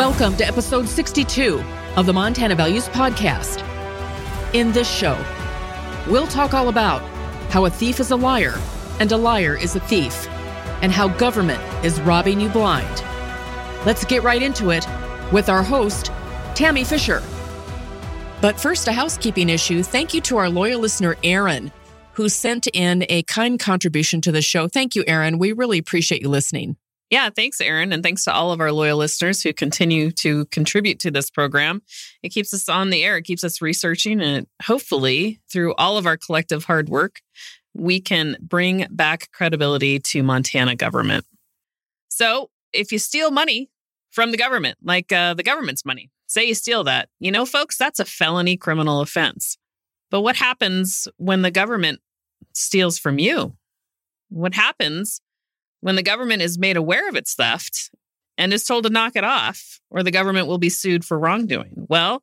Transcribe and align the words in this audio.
Welcome 0.00 0.34
to 0.38 0.46
episode 0.46 0.88
62 0.88 1.62
of 1.98 2.06
the 2.06 2.14
Montana 2.14 2.54
Values 2.54 2.88
Podcast. 2.88 3.62
In 4.54 4.72
this 4.72 4.90
show, 4.90 5.22
we'll 6.08 6.26
talk 6.26 6.54
all 6.54 6.70
about 6.70 7.02
how 7.50 7.66
a 7.66 7.70
thief 7.70 8.00
is 8.00 8.10
a 8.10 8.16
liar 8.16 8.54
and 8.98 9.12
a 9.12 9.18
liar 9.18 9.54
is 9.54 9.76
a 9.76 9.80
thief, 9.80 10.26
and 10.80 10.90
how 10.90 11.08
government 11.08 11.62
is 11.84 12.00
robbing 12.00 12.40
you 12.40 12.48
blind. 12.48 13.04
Let's 13.84 14.06
get 14.06 14.22
right 14.22 14.42
into 14.42 14.70
it 14.70 14.86
with 15.32 15.50
our 15.50 15.62
host, 15.62 16.10
Tammy 16.54 16.82
Fisher. 16.82 17.22
But 18.40 18.58
first, 18.58 18.88
a 18.88 18.92
housekeeping 18.92 19.50
issue. 19.50 19.82
Thank 19.82 20.14
you 20.14 20.22
to 20.22 20.38
our 20.38 20.48
loyal 20.48 20.80
listener, 20.80 21.14
Aaron, 21.22 21.70
who 22.14 22.30
sent 22.30 22.68
in 22.68 23.04
a 23.10 23.22
kind 23.24 23.60
contribution 23.60 24.22
to 24.22 24.32
the 24.32 24.40
show. 24.40 24.66
Thank 24.66 24.94
you, 24.94 25.04
Aaron. 25.06 25.36
We 25.36 25.52
really 25.52 25.76
appreciate 25.76 26.22
you 26.22 26.30
listening. 26.30 26.78
Yeah, 27.10 27.28
thanks, 27.28 27.60
Aaron. 27.60 27.92
And 27.92 28.04
thanks 28.04 28.24
to 28.24 28.32
all 28.32 28.52
of 28.52 28.60
our 28.60 28.70
loyal 28.70 28.96
listeners 28.96 29.42
who 29.42 29.52
continue 29.52 30.12
to 30.12 30.46
contribute 30.46 31.00
to 31.00 31.10
this 31.10 31.28
program. 31.28 31.82
It 32.22 32.28
keeps 32.28 32.54
us 32.54 32.68
on 32.68 32.90
the 32.90 33.02
air, 33.02 33.16
it 33.16 33.24
keeps 33.24 33.42
us 33.42 33.60
researching, 33.60 34.20
and 34.20 34.46
hopefully, 34.62 35.40
through 35.50 35.74
all 35.74 35.98
of 35.98 36.06
our 36.06 36.16
collective 36.16 36.64
hard 36.64 36.88
work, 36.88 37.20
we 37.74 38.00
can 38.00 38.36
bring 38.40 38.86
back 38.90 39.30
credibility 39.32 39.98
to 39.98 40.22
Montana 40.22 40.76
government. 40.76 41.24
So, 42.08 42.50
if 42.72 42.92
you 42.92 42.98
steal 43.00 43.32
money 43.32 43.70
from 44.10 44.30
the 44.30 44.38
government, 44.38 44.78
like 44.82 45.10
uh, 45.10 45.34
the 45.34 45.42
government's 45.42 45.84
money, 45.84 46.10
say 46.28 46.44
you 46.44 46.54
steal 46.54 46.84
that, 46.84 47.08
you 47.18 47.32
know, 47.32 47.44
folks, 47.44 47.76
that's 47.76 47.98
a 47.98 48.04
felony 48.04 48.56
criminal 48.56 49.00
offense. 49.00 49.58
But 50.12 50.20
what 50.20 50.36
happens 50.36 51.08
when 51.16 51.42
the 51.42 51.50
government 51.50 52.00
steals 52.52 52.98
from 52.98 53.18
you? 53.18 53.56
What 54.28 54.54
happens 54.54 55.20
when 55.80 55.96
the 55.96 56.02
government 56.02 56.42
is 56.42 56.58
made 56.58 56.76
aware 56.76 57.08
of 57.08 57.16
its 57.16 57.34
theft 57.34 57.90
and 58.38 58.52
is 58.52 58.64
told 58.64 58.84
to 58.84 58.90
knock 58.90 59.16
it 59.16 59.24
off, 59.24 59.80
or 59.90 60.02
the 60.02 60.10
government 60.10 60.46
will 60.46 60.58
be 60.58 60.68
sued 60.68 61.04
for 61.04 61.18
wrongdoing. 61.18 61.86
Well, 61.88 62.22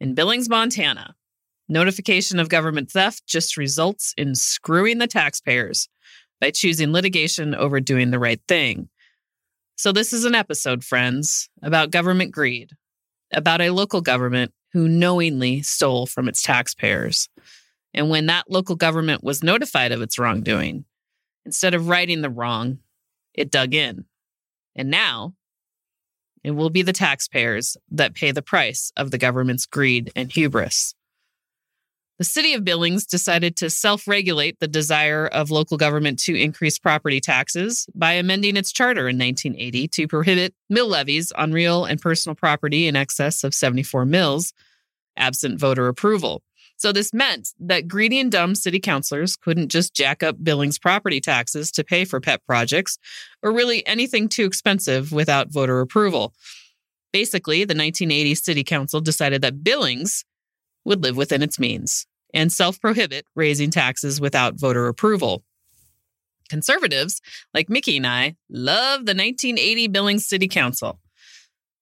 in 0.00 0.14
Billings, 0.14 0.48
Montana, 0.48 1.14
notification 1.68 2.38
of 2.38 2.48
government 2.48 2.90
theft 2.90 3.26
just 3.26 3.56
results 3.56 4.14
in 4.16 4.34
screwing 4.34 4.98
the 4.98 5.06
taxpayers 5.06 5.88
by 6.40 6.50
choosing 6.50 6.92
litigation 6.92 7.54
over 7.54 7.80
doing 7.80 8.10
the 8.10 8.18
right 8.18 8.40
thing. 8.46 8.88
So, 9.76 9.92
this 9.92 10.12
is 10.12 10.24
an 10.24 10.34
episode, 10.34 10.84
friends, 10.84 11.48
about 11.62 11.90
government 11.90 12.32
greed, 12.32 12.72
about 13.32 13.60
a 13.60 13.70
local 13.70 14.00
government 14.00 14.52
who 14.72 14.88
knowingly 14.88 15.62
stole 15.62 16.06
from 16.06 16.28
its 16.28 16.42
taxpayers. 16.42 17.28
And 17.94 18.10
when 18.10 18.26
that 18.26 18.50
local 18.50 18.76
government 18.76 19.24
was 19.24 19.42
notified 19.42 19.92
of 19.92 20.02
its 20.02 20.18
wrongdoing, 20.18 20.84
instead 21.44 21.74
of 21.74 21.88
righting 21.88 22.22
the 22.22 22.30
wrong, 22.30 22.78
it 23.38 23.50
dug 23.50 23.74
in. 23.74 24.04
And 24.74 24.90
now 24.90 25.34
it 26.42 26.50
will 26.52 26.70
be 26.70 26.82
the 26.82 26.92
taxpayers 26.92 27.76
that 27.90 28.14
pay 28.14 28.32
the 28.32 28.42
price 28.42 28.92
of 28.96 29.10
the 29.10 29.18
government's 29.18 29.66
greed 29.66 30.10
and 30.14 30.30
hubris. 30.30 30.94
The 32.18 32.24
city 32.24 32.54
of 32.54 32.64
Billings 32.64 33.06
decided 33.06 33.56
to 33.56 33.70
self 33.70 34.08
regulate 34.08 34.58
the 34.58 34.66
desire 34.66 35.28
of 35.28 35.52
local 35.52 35.76
government 35.76 36.18
to 36.20 36.34
increase 36.34 36.76
property 36.76 37.20
taxes 37.20 37.86
by 37.94 38.14
amending 38.14 38.56
its 38.56 38.72
charter 38.72 39.08
in 39.08 39.18
1980 39.18 39.86
to 39.88 40.08
prohibit 40.08 40.54
mill 40.68 40.88
levies 40.88 41.30
on 41.30 41.52
real 41.52 41.84
and 41.84 42.00
personal 42.00 42.34
property 42.34 42.88
in 42.88 42.96
excess 42.96 43.44
of 43.44 43.54
74 43.54 44.04
mills, 44.04 44.52
absent 45.16 45.60
voter 45.60 45.86
approval. 45.86 46.42
So 46.78 46.92
this 46.92 47.12
meant 47.12 47.48
that 47.58 47.88
greedy 47.88 48.20
and 48.20 48.30
dumb 48.30 48.54
city 48.54 48.78
councilors 48.78 49.34
couldn't 49.34 49.68
just 49.68 49.94
jack 49.94 50.22
up 50.22 50.42
Billings 50.42 50.78
property 50.78 51.20
taxes 51.20 51.72
to 51.72 51.82
pay 51.82 52.04
for 52.04 52.20
pet 52.20 52.40
projects 52.46 52.98
or 53.42 53.52
really 53.52 53.84
anything 53.84 54.28
too 54.28 54.44
expensive 54.44 55.10
without 55.10 55.52
voter 55.52 55.80
approval. 55.80 56.34
Basically, 57.12 57.58
the 57.64 57.74
1980 57.74 58.34
city 58.36 58.62
council 58.62 59.00
decided 59.00 59.42
that 59.42 59.64
Billings 59.64 60.24
would 60.84 61.02
live 61.02 61.16
within 61.16 61.42
its 61.42 61.58
means 61.58 62.06
and 62.32 62.52
self 62.52 62.80
prohibit 62.80 63.24
raising 63.34 63.70
taxes 63.70 64.20
without 64.20 64.54
voter 64.54 64.86
approval. 64.86 65.42
Conservatives, 66.48 67.20
like 67.52 67.68
Mickey 67.68 67.96
and 67.96 68.06
I, 68.06 68.36
love 68.48 69.00
the 69.00 69.14
1980 69.14 69.88
Billings 69.88 70.26
City 70.26 70.46
Council. 70.46 71.00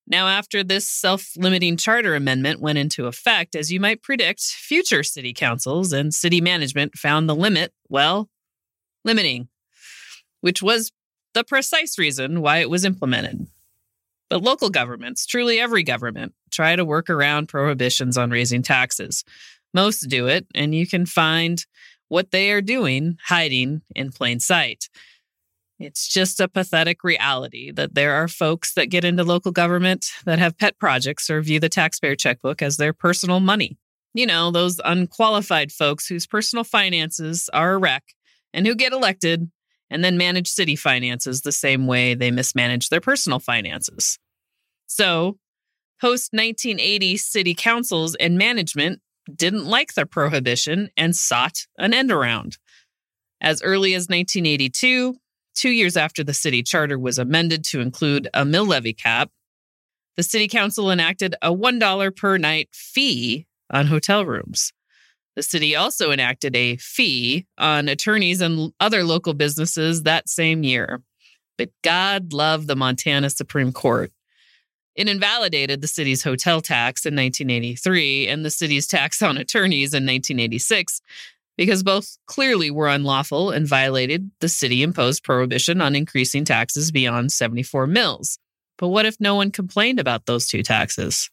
Now, 0.06 0.28
after 0.28 0.62
this 0.62 0.89
self 0.89 1.33
limiting 1.37 1.77
charter 1.77 2.15
amendment 2.15 2.61
went 2.61 2.78
into 2.78 3.06
effect, 3.06 3.56
as 3.56 3.72
you 3.72 3.81
might 3.81 4.03
predict, 4.03 4.41
future 4.41 5.03
city 5.03 5.33
councils 5.33 5.93
and 5.93 6.15
city 6.15 6.41
management 6.41 6.97
found 6.97 7.28
the 7.28 7.34
limit, 7.34 7.72
well, 7.89 8.28
limiting, 9.05 9.49
which 10.41 10.62
was 10.62 10.93
the 11.34 11.45
precise 11.45 11.99
reason 11.99 12.41
why 12.41 12.59
it 12.59 12.71
was 12.71 12.84
implemented. 12.84 13.47
But 14.31 14.43
local 14.43 14.71
governments, 14.71 15.27
truly 15.27 15.61
every 15.61 15.83
government, 15.83 16.34
try 16.50 16.77
to 16.77 16.84
work 16.84 17.11
around 17.11 17.49
prohibitions 17.49 18.16
on 18.16 18.31
raising 18.31 18.62
taxes. 18.62 19.25
Most 19.75 20.09
do 20.09 20.27
it, 20.27 20.47
and 20.55 20.75
you 20.75 20.87
can 20.87 21.06
find 21.06 21.65
what 22.09 22.31
they 22.31 22.50
are 22.53 22.62
doing 22.62 23.19
hiding 23.27 23.83
in 23.95 24.12
plain 24.12 24.41
sight. 24.41 24.89
It's 25.79 26.09
just 26.09 26.41
a 26.41 26.49
pathetic 26.49 27.05
reality 27.05 27.71
that 27.73 27.95
there 27.95 28.15
are 28.15 28.29
folks 28.29 28.73
that 28.75 28.89
get 28.89 29.05
into 29.05 29.25
local 29.25 29.53
government 29.53 30.07
that 30.25 30.39
have 30.39 30.57
pet 30.57 30.79
projects 30.79 31.29
or 31.29 31.43
view 31.43 31.61
the 31.61 31.69
taxpayer 31.69 32.17
checkbook 32.17 32.63
as 32.63 32.79
their 32.79 32.95
personal 32.95 33.41
money. 33.41 33.77
You 34.15 34.27
know, 34.27 34.51
those 34.51 34.81
unqualified 34.83 35.71
folks 35.71 36.07
whose 36.07 36.27
personal 36.27 36.65
finances 36.65 37.51
are 37.53 37.75
a 37.75 37.79
wreck 37.79 38.05
and 38.55 38.67
who 38.67 38.75
get 38.75 38.95
elected 38.95 39.51
and 39.91 40.03
then 40.03 40.17
manage 40.17 40.49
city 40.49 40.77
finances 40.77 41.43
the 41.43 41.53
same 41.53 41.87
way 41.87 42.15
they 42.15 42.31
mismanage 42.31 42.89
their 42.89 43.01
personal 43.01 43.39
finances. 43.39 44.19
So, 44.87 45.37
post 46.01 46.33
1980 46.33 47.19
city 47.19 47.55
councils 47.55 48.15
and 48.15 48.39
management 48.39 49.01
didn't 49.35 49.67
like 49.67 49.95
the 49.95 50.07
prohibition 50.07 50.89
and 50.97 51.15
sought 51.15 51.67
an 51.77 51.93
end 51.93 52.11
around. 52.11 52.57
As 53.41 53.61
early 53.63 53.93
as 53.93 54.05
1982, 54.05 55.17
two 55.56 55.71
years 55.71 55.97
after 55.97 56.22
the 56.22 56.34
city 56.34 56.62
charter 56.62 56.99
was 56.99 57.19
amended 57.19 57.65
to 57.65 57.81
include 57.81 58.28
a 58.34 58.44
mill 58.44 58.67
levy 58.67 58.93
cap, 58.93 59.31
the 60.17 60.22
city 60.22 60.49
council 60.49 60.91
enacted 60.91 61.34
a 61.43 61.53
$1 61.53 62.17
per 62.17 62.39
night 62.39 62.69
fee 62.72 63.47
on 63.71 63.87
hotel 63.87 64.25
rooms. 64.25 64.72
The 65.34 65.43
city 65.43 65.77
also 65.77 66.12
enacted 66.12 66.56
a 66.56 66.77
fee 66.77 67.47
on 67.59 67.89
attorneys 67.89 68.41
and 68.41 68.72
other 68.81 69.05
local 69.05 69.34
businesses 69.34 70.05
that 70.05 70.28
same 70.28 70.62
year. 70.62 71.03
But 71.59 71.71
God 71.83 72.33
love 72.33 72.66
the 72.66 72.77
Montana 72.77 73.28
Supreme 73.28 73.72
Court. 73.72 74.12
It 74.95 75.11
invalidated 75.11 75.83
the 75.83 75.89
city's 75.89 76.22
hotel 76.22 76.62
tax 76.62 77.05
in 77.05 77.15
1983 77.15 78.28
and 78.28 78.45
the 78.45 78.50
city's 78.50 78.87
tax 78.87 79.21
on 79.21 79.37
attorneys 79.37 79.93
in 79.93 80.05
1986 80.05 81.03
because 81.56 81.83
both 81.83 82.19
clearly 82.27 82.71
were 82.71 82.89
unlawful 82.89 83.50
and 83.50 83.67
violated 83.67 84.31
the 84.41 84.49
city 84.49 84.83
imposed 84.83 85.25
prohibition 85.25 85.81
on 85.81 85.97
increasing 85.97 86.44
taxes 86.44 86.91
beyond 86.91 87.33
74 87.33 87.87
mills. 87.87 88.39
But 88.78 88.89
what 88.89 89.06
if 89.06 89.17
no 89.19 89.34
one 89.34 89.50
complained 89.50 89.99
about 89.99 90.27
those 90.27 90.47
two 90.47 90.62
taxes? 90.62 91.31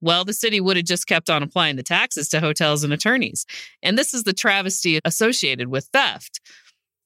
Well, 0.00 0.24
the 0.24 0.32
city 0.32 0.60
would 0.60 0.76
have 0.76 0.86
just 0.86 1.06
kept 1.06 1.28
on 1.28 1.42
applying 1.42 1.76
the 1.76 1.82
taxes 1.82 2.28
to 2.30 2.40
hotels 2.40 2.84
and 2.84 2.92
attorneys. 2.92 3.44
And 3.82 3.98
this 3.98 4.14
is 4.14 4.22
the 4.22 4.32
travesty 4.32 5.00
associated 5.04 5.68
with 5.68 5.90
theft. 5.92 6.40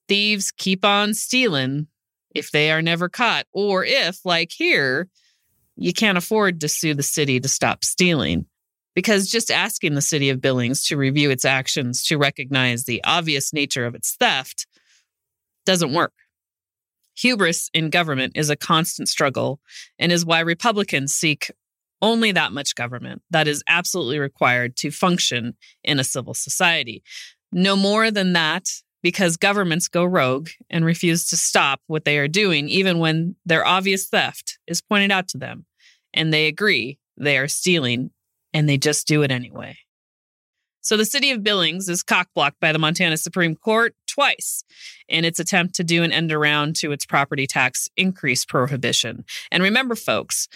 Thieves 0.06 0.53
keep 0.53 0.84
on 0.84 1.14
stealing 1.14 1.88
if 2.34 2.50
they 2.50 2.70
are 2.70 2.82
never 2.82 3.08
caught, 3.08 3.46
or 3.52 3.84
if, 3.84 4.19
like 4.25 4.52
here, 4.52 5.08
you 5.76 5.93
can't 5.93 6.19
afford 6.19 6.61
to 6.61 6.69
sue 6.69 6.94
the 6.94 7.02
city 7.02 7.40
to 7.40 7.49
stop 7.49 7.84
stealing 7.84 8.46
because 8.94 9.29
just 9.29 9.50
asking 9.50 9.94
the 9.94 10.00
city 10.00 10.31
of 10.31 10.41
Billings 10.41 10.85
to 10.87 10.96
review 10.96 11.31
its 11.31 11.44
actions 11.44 12.05
to 12.05 12.19
recognize 12.19 12.85
the 12.85 13.02
obvious 13.05 13.52
nature 13.52 13.87
of 13.87 13.94
its 13.94 14.17
theft 14.17 14.67
doesn't 15.67 15.93
work. 15.93 16.12
Hubris 17.17 17.70
in 17.73 17.91
government 17.91 18.32
is 18.37 18.50
a 18.50 18.56
constant 18.56 19.08
struggle 19.08 19.61
and 19.99 20.11
is 20.11 20.25
why 20.25 20.41
Republicans 20.41 21.14
seek 21.14 21.50
only 22.02 22.32
that 22.32 22.52
much 22.52 22.75
government 22.75 23.23
that 23.31 23.49
is 23.49 23.62
absolutely 23.69 24.19
required 24.19 24.76
to 24.76 24.91
function 24.91 25.55
in 25.82 25.99
a 25.99 26.05
civil 26.05 26.35
society. 26.35 27.02
No 27.52 27.76
more 27.76 28.11
than 28.11 28.32
that, 28.32 28.69
because 29.02 29.37
governments 29.37 29.87
go 29.87 30.05
rogue 30.05 30.49
and 30.70 30.85
refuse 30.85 31.26
to 31.26 31.37
stop 31.37 31.81
what 31.87 32.05
they 32.05 32.19
are 32.19 32.26
doing, 32.26 32.69
even 32.69 32.99
when 32.99 33.37
their 33.44 33.64
obvious 33.64 34.08
theft 34.08 34.58
is 34.67 34.81
pointed 34.81 35.12
out 35.12 35.29
to 35.29 35.38
them 35.38 35.67
and 36.14 36.32
they 36.32 36.46
agree 36.46 36.99
they 37.17 37.38
are 37.38 37.46
stealing 37.46 38.11
and 38.55 38.69
they 38.69 38.79
just 38.79 39.06
do 39.06 39.23
it 39.23 39.31
anyway. 39.31 39.77
So 40.81 40.99
the 40.99 41.06
city 41.06 41.31
of 41.31 41.43
Billings 41.43 41.89
is 41.89 42.03
cockblocked 42.03 42.61
by 42.61 42.73
the 42.73 42.79
Montana 42.79 43.17
Supreme 43.17 43.56
Court 43.56 43.95
twice 44.06 44.65
in 45.09 45.25
its 45.25 45.39
attempt 45.39 45.75
to 45.77 45.85
do 45.85 46.03
an 46.03 46.12
end 46.12 46.31
around 46.31 46.77
to 46.77 46.93
its 46.93 47.06
property 47.06 47.47
tax 47.47 47.89
increase 47.97 48.45
prohibition. 48.45 49.25
And 49.51 49.62
remember, 49.62 49.95
folks, 49.95 50.47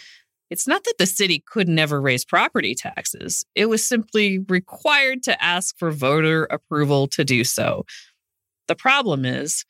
it's 0.50 0.68
not 0.68 0.84
that 0.84 0.96
the 0.98 1.06
city 1.06 1.42
could 1.46 1.66
never 1.66 2.00
raise 2.00 2.24
property 2.24 2.74
taxes, 2.74 3.44
it 3.54 3.66
was 3.66 3.84
simply 3.84 4.38
required 4.48 5.22
to 5.24 5.42
ask 5.42 5.78
for 5.78 5.90
voter 5.90 6.44
approval 6.50 7.06
to 7.08 7.24
do 7.24 7.42
so. 7.42 7.84
The 8.66 8.76
problem 8.76 9.24
is, 9.24 9.64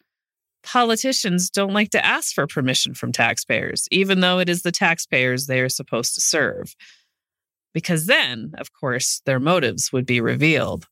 politicians 0.65 1.51
don't 1.51 1.73
like 1.73 1.91
to 1.91 2.05
ask 2.05 2.35
for 2.35 2.47
permission 2.47 2.95
from 2.95 3.13
taxpayers, 3.13 3.87
even 3.93 4.21
though 4.21 4.41
it 4.41 4.49
is 4.49 4.63
the 4.63 4.73
taxpayers 4.73 5.47
they 5.47 5.61
are 5.61 5.69
supposed 5.69 6.15
to 6.15 6.21
serve. 6.21 6.75
Because 7.75 8.07
then, 8.07 8.53
of 8.59 8.73
course, 8.73 9.23
their 9.25 9.41
motives 9.41 9.93
would 9.93 10.07
be 10.07 10.21
revealed. 10.21 10.87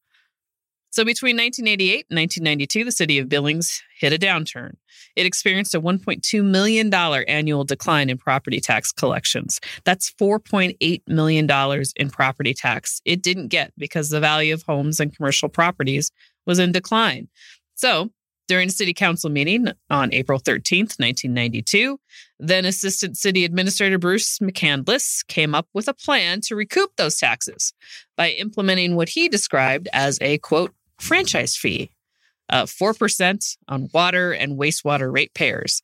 So 0.96 1.04
between 1.04 1.36
1988 1.36 2.06
and 2.08 2.16
1992, 2.16 2.84
the 2.84 2.90
city 2.90 3.18
of 3.18 3.28
Billings 3.28 3.82
hit 3.98 4.14
a 4.14 4.18
downturn. 4.18 4.76
It 5.14 5.26
experienced 5.26 5.74
a 5.74 5.80
$1.2 5.80 6.42
million 6.42 6.94
annual 6.94 7.64
decline 7.64 8.08
in 8.08 8.16
property 8.16 8.60
tax 8.60 8.92
collections. 8.92 9.60
That's 9.84 10.10
$4.8 10.12 11.02
million 11.06 11.84
in 11.96 12.10
property 12.10 12.54
tax 12.54 13.02
it 13.04 13.22
didn't 13.22 13.48
get 13.48 13.74
because 13.76 14.08
the 14.08 14.20
value 14.20 14.54
of 14.54 14.62
homes 14.62 14.98
and 14.98 15.14
commercial 15.14 15.50
properties 15.50 16.10
was 16.46 16.58
in 16.58 16.72
decline. 16.72 17.28
So 17.74 18.10
during 18.46 18.68
a 18.68 18.72
city 18.72 18.94
council 18.94 19.30
meeting 19.30 19.68
on 19.90 20.12
April 20.12 20.38
13th, 20.38 20.98
1992, 20.98 21.98
then 22.38 22.64
Assistant 22.64 23.16
City 23.16 23.44
Administrator 23.44 23.98
Bruce 23.98 24.38
McCandless 24.38 25.26
came 25.26 25.54
up 25.54 25.68
with 25.72 25.88
a 25.88 25.94
plan 25.94 26.40
to 26.42 26.56
recoup 26.56 26.90
those 26.96 27.18
taxes 27.18 27.72
by 28.16 28.30
implementing 28.30 28.94
what 28.94 29.10
he 29.10 29.28
described 29.28 29.88
as 29.92 30.18
a 30.20 30.38
quote, 30.38 30.74
franchise 30.98 31.56
fee 31.56 31.90
of 32.48 32.70
4% 32.70 33.56
on 33.68 33.88
water 33.92 34.32
and 34.32 34.58
wastewater 34.58 35.12
ratepayers. 35.12 35.82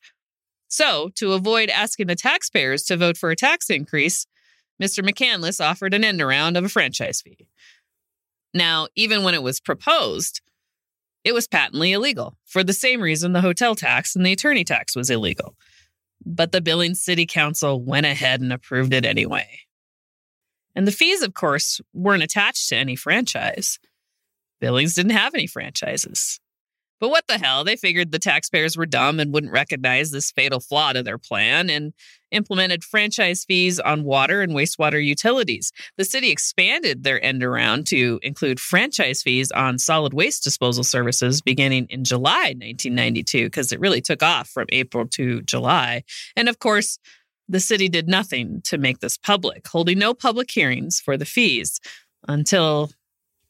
So, 0.67 1.11
to 1.15 1.33
avoid 1.33 1.69
asking 1.69 2.07
the 2.07 2.15
taxpayers 2.15 2.83
to 2.83 2.97
vote 2.97 3.17
for 3.17 3.29
a 3.29 3.35
tax 3.35 3.69
increase, 3.69 4.25
Mr. 4.81 5.07
McCandless 5.07 5.63
offered 5.63 5.93
an 5.93 6.03
end 6.03 6.21
around 6.21 6.57
of 6.57 6.63
a 6.63 6.69
franchise 6.69 7.21
fee. 7.21 7.47
Now, 8.53 8.87
even 8.95 9.23
when 9.23 9.33
it 9.33 9.43
was 9.43 9.59
proposed, 9.59 10.41
it 11.23 11.33
was 11.33 11.47
patently 11.47 11.93
illegal 11.93 12.37
for 12.45 12.63
the 12.63 12.73
same 12.73 13.01
reason 13.01 13.33
the 13.33 13.41
hotel 13.41 13.75
tax 13.75 14.15
and 14.15 14.25
the 14.25 14.33
attorney 14.33 14.63
tax 14.63 14.95
was 14.95 15.09
illegal. 15.09 15.55
But 16.25 16.51
the 16.51 16.61
Billings 16.61 17.03
City 17.03 17.25
Council 17.25 17.81
went 17.81 18.05
ahead 18.05 18.41
and 18.41 18.53
approved 18.53 18.93
it 18.93 19.05
anyway. 19.05 19.59
And 20.75 20.87
the 20.87 20.91
fees, 20.91 21.21
of 21.21 21.33
course, 21.33 21.81
weren't 21.93 22.23
attached 22.23 22.69
to 22.69 22.75
any 22.75 22.95
franchise. 22.95 23.79
Billings 24.59 24.95
didn't 24.95 25.11
have 25.11 25.33
any 25.33 25.47
franchises. 25.47 26.39
But 27.03 27.09
what 27.09 27.27
the 27.27 27.37
hell? 27.37 27.65
They 27.65 27.75
figured 27.75 28.13
the 28.13 28.17
taxpayers 28.17 28.77
were 28.77 28.85
dumb 28.85 29.19
and 29.19 29.33
wouldn't 29.33 29.51
recognize 29.51 30.11
this 30.11 30.31
fatal 30.31 30.61
flaw 30.61 30.93
to 30.93 31.03
their 31.03 31.17
plan 31.17 31.69
and 31.69 31.91
implemented 32.31 32.81
franchise 32.81 33.43
fees 33.43 33.77
on 33.77 34.05
water 34.05 34.41
and 34.41 34.53
wastewater 34.53 35.05
utilities. 35.05 35.73
The 35.97 36.05
city 36.05 36.31
expanded 36.31 37.03
their 37.03 37.21
end 37.21 37.43
around 37.43 37.87
to 37.87 38.21
include 38.23 38.57
franchise 38.57 39.21
fees 39.21 39.51
on 39.51 39.79
solid 39.79 40.13
waste 40.13 40.45
disposal 40.45 40.85
services 40.85 41.41
beginning 41.41 41.87
in 41.89 42.05
July 42.05 42.55
1992, 42.55 43.47
because 43.47 43.73
it 43.73 43.81
really 43.81 43.99
took 43.99 44.23
off 44.23 44.47
from 44.47 44.67
April 44.69 45.05
to 45.07 45.41
July. 45.41 46.05
And 46.37 46.47
of 46.47 46.59
course, 46.59 46.99
the 47.49 47.59
city 47.59 47.89
did 47.89 48.07
nothing 48.07 48.61
to 48.63 48.77
make 48.77 48.99
this 48.99 49.17
public, 49.17 49.67
holding 49.67 49.99
no 49.99 50.13
public 50.13 50.49
hearings 50.49 51.01
for 51.01 51.17
the 51.17 51.25
fees 51.25 51.81
until 52.29 52.91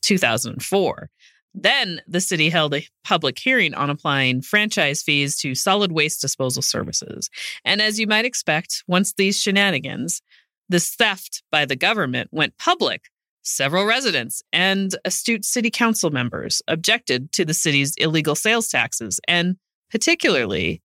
2004. 0.02 1.12
Then 1.54 2.02
the 2.08 2.22
city 2.22 2.50
held 2.50 2.74
a 2.74 2.88
public 3.04 3.38
hearing 3.38 3.74
on 3.74 3.90
applying 3.90 4.42
franchise 4.42 5.04
fees 5.04 5.38
to 5.38 5.56
solid 5.56 5.92
waste 5.92 6.22
disposal 6.22 6.62
services. 6.62 7.30
And 7.64 7.82
as 7.82 8.00
you 8.00 8.08
might 8.08 8.26
expect, 8.26 8.84
once 8.88 9.14
these 9.14 9.40
shenanigans, 9.40 10.22
this 10.70 10.96
theft 10.96 11.44
by 11.52 11.66
the 11.66 11.76
government 11.76 12.30
went 12.32 12.58
public, 12.58 13.04
several 13.44 13.86
residents 13.86 14.42
and 14.52 14.96
astute 15.06 15.46
city 15.46 15.70
council 15.70 16.10
members 16.10 16.62
objected 16.68 17.32
to 17.34 17.46
the 17.46 17.54
city's 17.54 17.94
illegal 17.98 18.36
sales 18.36 18.70
taxes 18.70 19.20
and 19.28 19.58
particularly 19.92 20.82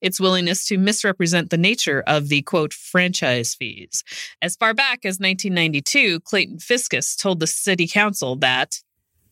its 0.00 0.20
willingness 0.20 0.66
to 0.66 0.78
misrepresent 0.78 1.50
the 1.50 1.58
nature 1.58 2.02
of 2.06 2.28
the 2.28 2.42
quote 2.42 2.72
franchise 2.72 3.54
fees. 3.54 4.04
As 4.40 4.56
far 4.56 4.74
back 4.74 5.04
as 5.04 5.18
1992, 5.18 6.20
Clayton 6.20 6.58
Fiscus 6.60 7.16
told 7.16 7.40
the 7.40 7.46
city 7.46 7.88
council 7.88 8.36
that, 8.36 8.80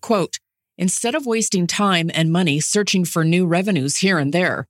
quote, 0.00 0.38
instead 0.78 1.14
of 1.14 1.26
wasting 1.26 1.67
time 1.67 2.11
and 2.14 2.32
money 2.32 2.61
searching 2.61 3.05
for 3.05 3.25
new 3.25 3.46
revenues 3.46 3.99
here 3.99 4.19
and 4.19 4.32
there, 4.32 4.69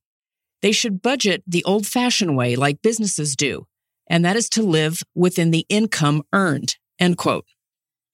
they 0.62 0.72
should 0.72 1.02
budget 1.02 1.42
the 1.46 1.64
old 1.64 1.86
fashioned 1.86 2.36
way 2.36 2.56
like 2.56 2.82
businesses 2.82 3.36
do, 3.36 3.66
and 4.08 4.24
that 4.24 4.36
is 4.36 4.48
to 4.50 4.62
live 4.62 5.02
within 5.14 5.50
the 5.50 5.66
income 5.68 6.22
earned, 6.32 6.76
end 6.98 7.18
quote. 7.18 7.44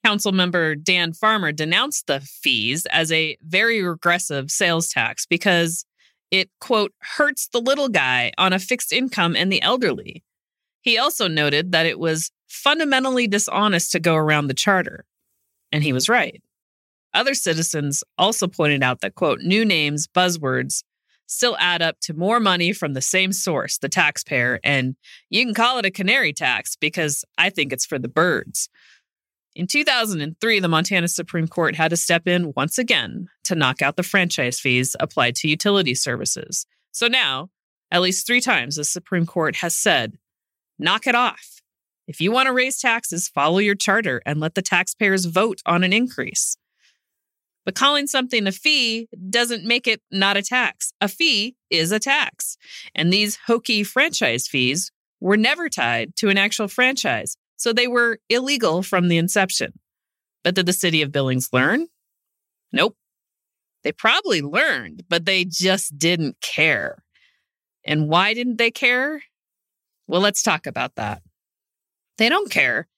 Council 0.04 0.32
member 0.32 0.74
Dan 0.74 1.12
Farmer 1.12 1.52
denounced 1.52 2.08
the 2.08 2.20
fees 2.20 2.86
as 2.86 3.12
a 3.12 3.36
very 3.42 3.82
regressive 3.82 4.50
sales 4.50 4.88
tax 4.88 5.26
because 5.26 5.84
it, 6.32 6.50
quote, 6.60 6.92
hurts 7.00 7.48
the 7.48 7.60
little 7.60 7.88
guy 7.88 8.32
on 8.38 8.52
a 8.52 8.58
fixed 8.58 8.92
income 8.92 9.36
and 9.36 9.52
the 9.52 9.62
elderly. 9.62 10.24
He 10.80 10.98
also 10.98 11.28
noted 11.28 11.70
that 11.72 11.86
it 11.86 11.98
was 11.98 12.32
fundamentally 12.48 13.28
dishonest 13.28 13.92
to 13.92 14.00
go 14.00 14.16
around 14.16 14.48
the 14.48 14.54
charter. 14.54 15.04
And 15.70 15.84
he 15.84 15.92
was 15.92 16.08
right. 16.08 16.42
Other 17.14 17.34
citizens 17.34 18.02
also 18.16 18.48
pointed 18.48 18.82
out 18.82 19.00
that, 19.00 19.14
quote, 19.14 19.40
new 19.40 19.64
names, 19.64 20.06
buzzwords 20.06 20.82
still 21.26 21.56
add 21.58 21.82
up 21.82 21.98
to 22.00 22.14
more 22.14 22.40
money 22.40 22.72
from 22.72 22.94
the 22.94 23.00
same 23.00 23.32
source, 23.32 23.78
the 23.78 23.88
taxpayer. 23.88 24.60
And 24.62 24.96
you 25.30 25.44
can 25.44 25.54
call 25.54 25.78
it 25.78 25.86
a 25.86 25.90
canary 25.90 26.32
tax 26.32 26.76
because 26.76 27.24
I 27.38 27.50
think 27.50 27.72
it's 27.72 27.86
for 27.86 27.98
the 27.98 28.08
birds. 28.08 28.68
In 29.54 29.66
2003, 29.66 30.60
the 30.60 30.68
Montana 30.68 31.08
Supreme 31.08 31.48
Court 31.48 31.76
had 31.76 31.90
to 31.90 31.96
step 31.96 32.26
in 32.26 32.52
once 32.56 32.78
again 32.78 33.28
to 33.44 33.54
knock 33.54 33.82
out 33.82 33.96
the 33.96 34.02
franchise 34.02 34.58
fees 34.58 34.96
applied 34.98 35.34
to 35.36 35.48
utility 35.48 35.94
services. 35.94 36.66
So 36.90 37.06
now, 37.06 37.50
at 37.90 38.00
least 38.00 38.26
three 38.26 38.40
times, 38.40 38.76
the 38.76 38.84
Supreme 38.84 39.26
Court 39.26 39.56
has 39.56 39.76
said, 39.76 40.16
knock 40.78 41.06
it 41.06 41.14
off. 41.14 41.60
If 42.08 42.20
you 42.20 42.32
want 42.32 42.46
to 42.46 42.52
raise 42.52 42.80
taxes, 42.80 43.28
follow 43.28 43.58
your 43.58 43.74
charter 43.74 44.22
and 44.24 44.40
let 44.40 44.54
the 44.54 44.62
taxpayers 44.62 45.26
vote 45.26 45.60
on 45.66 45.84
an 45.84 45.92
increase. 45.92 46.56
But 47.64 47.74
calling 47.74 48.06
something 48.06 48.46
a 48.46 48.52
fee 48.52 49.08
doesn't 49.30 49.64
make 49.64 49.86
it 49.86 50.02
not 50.10 50.36
a 50.36 50.42
tax. 50.42 50.92
A 51.00 51.08
fee 51.08 51.56
is 51.70 51.92
a 51.92 52.00
tax. 52.00 52.56
And 52.94 53.12
these 53.12 53.38
hokey 53.46 53.84
franchise 53.84 54.48
fees 54.48 54.90
were 55.20 55.36
never 55.36 55.68
tied 55.68 56.16
to 56.16 56.28
an 56.28 56.38
actual 56.38 56.66
franchise. 56.68 57.36
So 57.56 57.72
they 57.72 57.86
were 57.86 58.18
illegal 58.28 58.82
from 58.82 59.08
the 59.08 59.18
inception. 59.18 59.72
But 60.42 60.56
did 60.56 60.66
the 60.66 60.72
city 60.72 61.02
of 61.02 61.12
Billings 61.12 61.50
learn? 61.52 61.86
Nope. 62.72 62.96
They 63.84 63.92
probably 63.92 64.42
learned, 64.42 65.04
but 65.08 65.24
they 65.24 65.44
just 65.44 65.96
didn't 65.96 66.40
care. 66.40 67.04
And 67.84 68.08
why 68.08 68.34
didn't 68.34 68.58
they 68.58 68.70
care? 68.70 69.22
Well, 70.08 70.20
let's 70.20 70.42
talk 70.42 70.66
about 70.66 70.96
that. 70.96 71.22
They 72.18 72.28
don't 72.28 72.50
care 72.50 72.88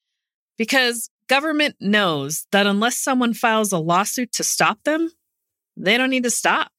because 0.56 1.10
government 1.28 1.76
knows 1.80 2.46
that 2.52 2.66
unless 2.66 2.98
someone 2.98 3.34
files 3.34 3.72
a 3.72 3.78
lawsuit 3.78 4.32
to 4.32 4.44
stop 4.44 4.78
them, 4.84 5.10
they 5.76 5.96
don't 5.96 6.10
need 6.10 6.24
to 6.24 6.30
stop. 6.30 6.70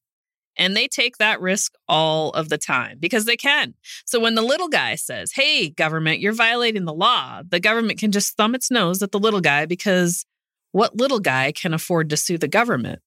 And 0.58 0.74
they 0.74 0.88
take 0.88 1.18
that 1.18 1.40
risk 1.40 1.74
all 1.86 2.30
of 2.30 2.48
the 2.48 2.56
time 2.56 2.96
because 2.98 3.26
they 3.26 3.36
can. 3.36 3.74
So 4.06 4.18
when 4.18 4.34
the 4.34 4.42
little 4.42 4.68
guy 4.68 4.94
says, 4.94 5.32
Hey, 5.32 5.68
government, 5.68 6.20
you're 6.20 6.32
violating 6.32 6.86
the 6.86 6.94
law, 6.94 7.42
the 7.46 7.60
government 7.60 7.98
can 7.98 8.10
just 8.10 8.36
thumb 8.36 8.54
its 8.54 8.70
nose 8.70 9.02
at 9.02 9.12
the 9.12 9.18
little 9.18 9.42
guy 9.42 9.66
because 9.66 10.24
what 10.72 10.96
little 10.96 11.20
guy 11.20 11.52
can 11.52 11.74
afford 11.74 12.08
to 12.10 12.16
sue 12.16 12.38
the 12.38 12.48
government? 12.48 13.00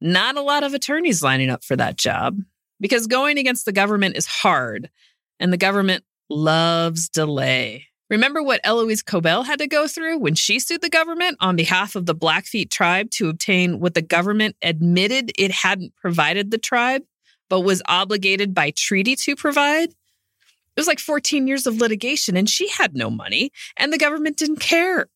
Not 0.00 0.36
a 0.36 0.42
lot 0.42 0.64
of 0.64 0.74
attorneys 0.74 1.22
lining 1.22 1.50
up 1.50 1.62
for 1.62 1.76
that 1.76 1.96
job 1.96 2.38
because 2.80 3.06
going 3.06 3.38
against 3.38 3.66
the 3.66 3.72
government 3.72 4.16
is 4.16 4.26
hard 4.26 4.90
and 5.38 5.52
the 5.52 5.58
government 5.58 6.04
loves 6.28 7.08
delay. 7.08 7.86
Remember 8.10 8.42
what 8.42 8.60
Eloise 8.64 9.02
Cobell 9.02 9.44
had 9.44 9.60
to 9.60 9.68
go 9.68 9.86
through 9.86 10.18
when 10.18 10.34
she 10.34 10.58
sued 10.58 10.82
the 10.82 10.90
government 10.90 11.36
on 11.38 11.54
behalf 11.54 11.94
of 11.94 12.06
the 12.06 12.14
Blackfeet 12.14 12.68
tribe 12.68 13.08
to 13.12 13.28
obtain 13.28 13.78
what 13.78 13.94
the 13.94 14.02
government 14.02 14.56
admitted 14.62 15.30
it 15.38 15.52
hadn't 15.52 15.94
provided 15.94 16.50
the 16.50 16.58
tribe, 16.58 17.02
but 17.48 17.60
was 17.60 17.82
obligated 17.86 18.52
by 18.52 18.72
treaty 18.72 19.14
to 19.14 19.36
provide? 19.36 19.90
It 19.90 20.76
was 20.76 20.88
like 20.88 20.98
14 20.98 21.46
years 21.46 21.68
of 21.68 21.76
litigation, 21.76 22.36
and 22.36 22.50
she 22.50 22.68
had 22.68 22.96
no 22.96 23.10
money, 23.10 23.52
and 23.76 23.92
the 23.92 23.98
government 23.98 24.36
didn't 24.36 24.60
care. 24.60 25.06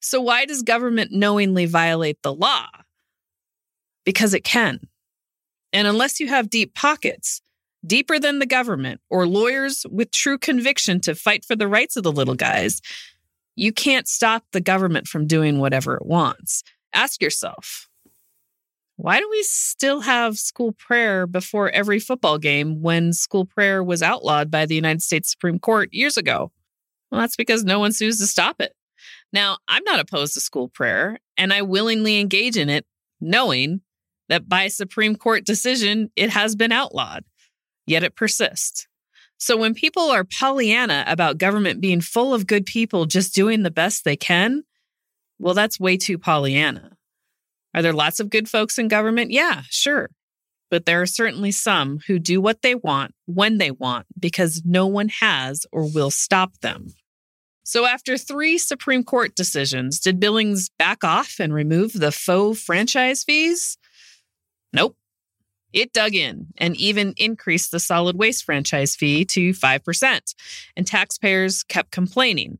So, 0.00 0.20
why 0.20 0.46
does 0.46 0.62
government 0.62 1.10
knowingly 1.12 1.66
violate 1.66 2.22
the 2.22 2.32
law? 2.32 2.68
Because 4.04 4.32
it 4.32 4.44
can. 4.44 4.80
And 5.72 5.86
unless 5.86 6.20
you 6.20 6.28
have 6.28 6.48
deep 6.48 6.74
pockets, 6.74 7.42
deeper 7.86 8.18
than 8.18 8.38
the 8.38 8.46
government, 8.46 9.00
or 9.08 9.26
lawyers 9.26 9.86
with 9.90 10.10
true 10.10 10.38
conviction 10.38 11.00
to 11.02 11.14
fight 11.14 11.44
for 11.44 11.56
the 11.56 11.68
rights 11.68 11.96
of 11.96 12.02
the 12.02 12.12
little 12.12 12.34
guys, 12.34 12.80
you 13.56 13.72
can't 13.72 14.08
stop 14.08 14.44
the 14.52 14.60
government 14.60 15.06
from 15.06 15.26
doing 15.26 15.58
whatever 15.58 15.96
it 15.96 16.06
wants. 16.06 16.62
Ask 16.92 17.22
yourself, 17.22 17.88
why 18.96 19.20
do 19.20 19.28
we 19.30 19.42
still 19.44 20.00
have 20.00 20.38
school 20.38 20.72
prayer 20.72 21.26
before 21.26 21.70
every 21.70 22.00
football 22.00 22.38
game 22.38 22.82
when 22.82 23.12
school 23.12 23.46
prayer 23.46 23.82
was 23.82 24.02
outlawed 24.02 24.50
by 24.50 24.66
the 24.66 24.74
United 24.74 25.02
States 25.02 25.30
Supreme 25.30 25.60
Court 25.60 25.88
years 25.92 26.16
ago? 26.16 26.50
Well, 27.10 27.20
that's 27.20 27.36
because 27.36 27.62
no 27.62 27.78
one 27.78 27.92
sues 27.92 28.18
to 28.18 28.26
stop 28.26 28.60
it. 28.60 28.74
Now, 29.32 29.58
I'm 29.68 29.84
not 29.84 30.00
opposed 30.00 30.34
to 30.34 30.40
school 30.40 30.68
prayer, 30.68 31.20
and 31.36 31.52
I 31.52 31.62
willingly 31.62 32.18
engage 32.18 32.56
in 32.56 32.68
it, 32.68 32.86
knowing 33.20 33.82
that 34.28 34.48
by 34.48 34.68
Supreme 34.68 35.14
Court 35.14 35.44
decision, 35.44 36.10
it 36.16 36.30
has 36.30 36.56
been 36.56 36.72
outlawed, 36.72 37.24
yet 37.88 38.04
it 38.04 38.16
persists. 38.16 38.86
So 39.38 39.56
when 39.56 39.74
people 39.74 40.10
are 40.10 40.24
Pollyanna 40.24 41.04
about 41.06 41.38
government 41.38 41.80
being 41.80 42.00
full 42.00 42.34
of 42.34 42.46
good 42.46 42.66
people 42.66 43.06
just 43.06 43.34
doing 43.34 43.62
the 43.62 43.70
best 43.70 44.04
they 44.04 44.16
can, 44.16 44.64
well, 45.38 45.54
that's 45.54 45.78
way 45.78 45.96
too 45.96 46.18
Pollyanna. 46.18 46.96
Are 47.74 47.82
there 47.82 47.92
lots 47.92 48.18
of 48.18 48.30
good 48.30 48.48
folks 48.48 48.78
in 48.78 48.88
government? 48.88 49.30
Yeah, 49.30 49.62
sure. 49.70 50.10
But 50.70 50.84
there 50.84 51.00
are 51.00 51.06
certainly 51.06 51.52
some 51.52 52.00
who 52.06 52.18
do 52.18 52.40
what 52.40 52.62
they 52.62 52.74
want 52.74 53.14
when 53.26 53.58
they 53.58 53.70
want 53.70 54.06
because 54.18 54.62
no 54.64 54.86
one 54.86 55.08
has 55.20 55.64
or 55.72 55.90
will 55.90 56.10
stop 56.10 56.58
them. 56.60 56.94
So, 57.62 57.86
after 57.86 58.16
three 58.16 58.58
Supreme 58.58 59.04
Court 59.04 59.34
decisions, 59.34 60.00
did 60.00 60.18
Billings 60.18 60.70
back 60.78 61.04
off 61.04 61.36
and 61.38 61.52
remove 61.52 61.92
the 61.92 62.10
faux 62.10 62.60
franchise 62.60 63.24
fees? 63.24 63.76
Nope. 64.72 64.96
It 65.72 65.92
dug 65.92 66.14
in 66.14 66.48
and 66.56 66.76
even 66.76 67.14
increased 67.16 67.70
the 67.70 67.80
solid 67.80 68.16
waste 68.16 68.44
franchise 68.44 68.96
fee 68.96 69.24
to 69.26 69.50
5%. 69.50 70.34
And 70.76 70.86
taxpayers 70.86 71.62
kept 71.64 71.90
complaining. 71.90 72.58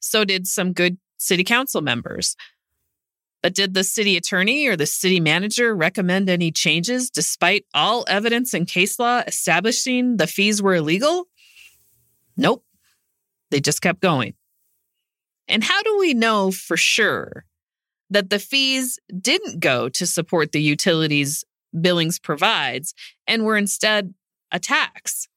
So 0.00 0.24
did 0.24 0.46
some 0.46 0.72
good 0.72 0.98
city 1.18 1.44
council 1.44 1.82
members. 1.82 2.36
But 3.42 3.54
did 3.54 3.74
the 3.74 3.84
city 3.84 4.16
attorney 4.16 4.66
or 4.66 4.76
the 4.76 4.86
city 4.86 5.20
manager 5.20 5.74
recommend 5.76 6.28
any 6.28 6.50
changes 6.50 7.10
despite 7.10 7.66
all 7.74 8.04
evidence 8.08 8.54
and 8.54 8.66
case 8.66 8.98
law 8.98 9.22
establishing 9.26 10.16
the 10.16 10.26
fees 10.26 10.62
were 10.62 10.74
illegal? 10.74 11.26
Nope. 12.36 12.64
They 13.50 13.60
just 13.60 13.82
kept 13.82 14.00
going. 14.00 14.34
And 15.48 15.62
how 15.62 15.82
do 15.82 15.98
we 15.98 16.14
know 16.14 16.50
for 16.50 16.76
sure 16.76 17.44
that 18.10 18.30
the 18.30 18.38
fees 18.38 18.98
didn't 19.20 19.60
go 19.60 19.88
to 19.90 20.06
support 20.06 20.52
the 20.52 20.62
utilities 20.62 21.44
Billings 21.78 22.18
provides 22.18 22.94
and 23.26 23.44
were 23.44 23.56
instead 23.56 24.14
a 24.52 24.58
tax? 24.58 25.28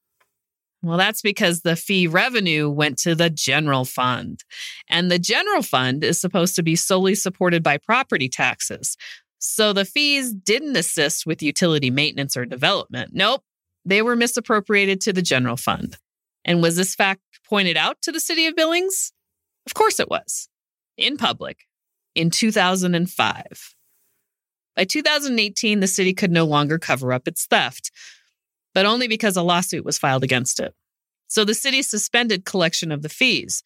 Well, 0.82 0.98
that's 0.98 1.22
because 1.22 1.62
the 1.62 1.76
fee 1.76 2.08
revenue 2.08 2.70
went 2.70 2.98
to 3.00 3.14
the 3.14 3.30
general 3.30 3.84
fund. 3.84 4.44
And 4.90 5.12
the 5.12 5.20
general 5.20 5.62
fund 5.62 6.04
is 6.04 6.22
supposed 6.22 6.56
to 6.56 6.64
be 6.64 6.76
solely 6.76 7.16
supported 7.16 7.64
by 7.64 7.78
property 7.78 8.30
taxes. 8.30 8.96
So 9.40 9.74
the 9.74 9.86
fees 9.86 10.34
didn't 10.34 10.78
assist 10.78 11.26
with 11.26 11.42
utility 11.42 11.90
maintenance 11.90 12.38
or 12.38 12.46
development. 12.46 13.12
Nope, 13.14 13.44
they 13.86 14.02
were 14.02 14.16
misappropriated 14.16 15.02
to 15.02 15.14
the 15.14 15.22
general 15.22 15.58
fund. 15.58 15.98
And 16.46 16.62
was 16.62 16.78
this 16.78 16.96
fact 16.96 17.22
pointed 17.48 17.76
out 17.78 18.02
to 18.04 18.12
the 18.12 18.20
city 18.20 18.46
of 18.48 18.56
Billings? 18.56 19.12
Of 19.66 19.74
course 19.74 20.00
it 20.00 20.10
was, 20.10 20.48
in 20.98 21.18
public, 21.18 21.60
in 22.16 22.30
2005. 22.30 23.76
By 24.80 24.86
2018, 24.86 25.82
the 25.82 25.88
city 25.88 26.14
could 26.14 26.32
no 26.32 26.46
longer 26.46 26.80
cover 26.80 27.12
up 27.12 27.28
its 27.28 27.46
theft, 27.46 27.92
but 28.74 28.86
only 28.86 29.10
because 29.10 29.36
a 29.36 29.42
lawsuit 29.42 29.84
was 29.84 29.98
filed 29.98 30.24
against 30.24 30.58
it. 30.58 30.74
So 31.28 31.44
the 31.44 31.54
city 31.54 31.82
suspended 31.82 32.46
collection 32.46 32.90
of 32.90 33.02
the 33.02 33.10
fees. 33.10 33.62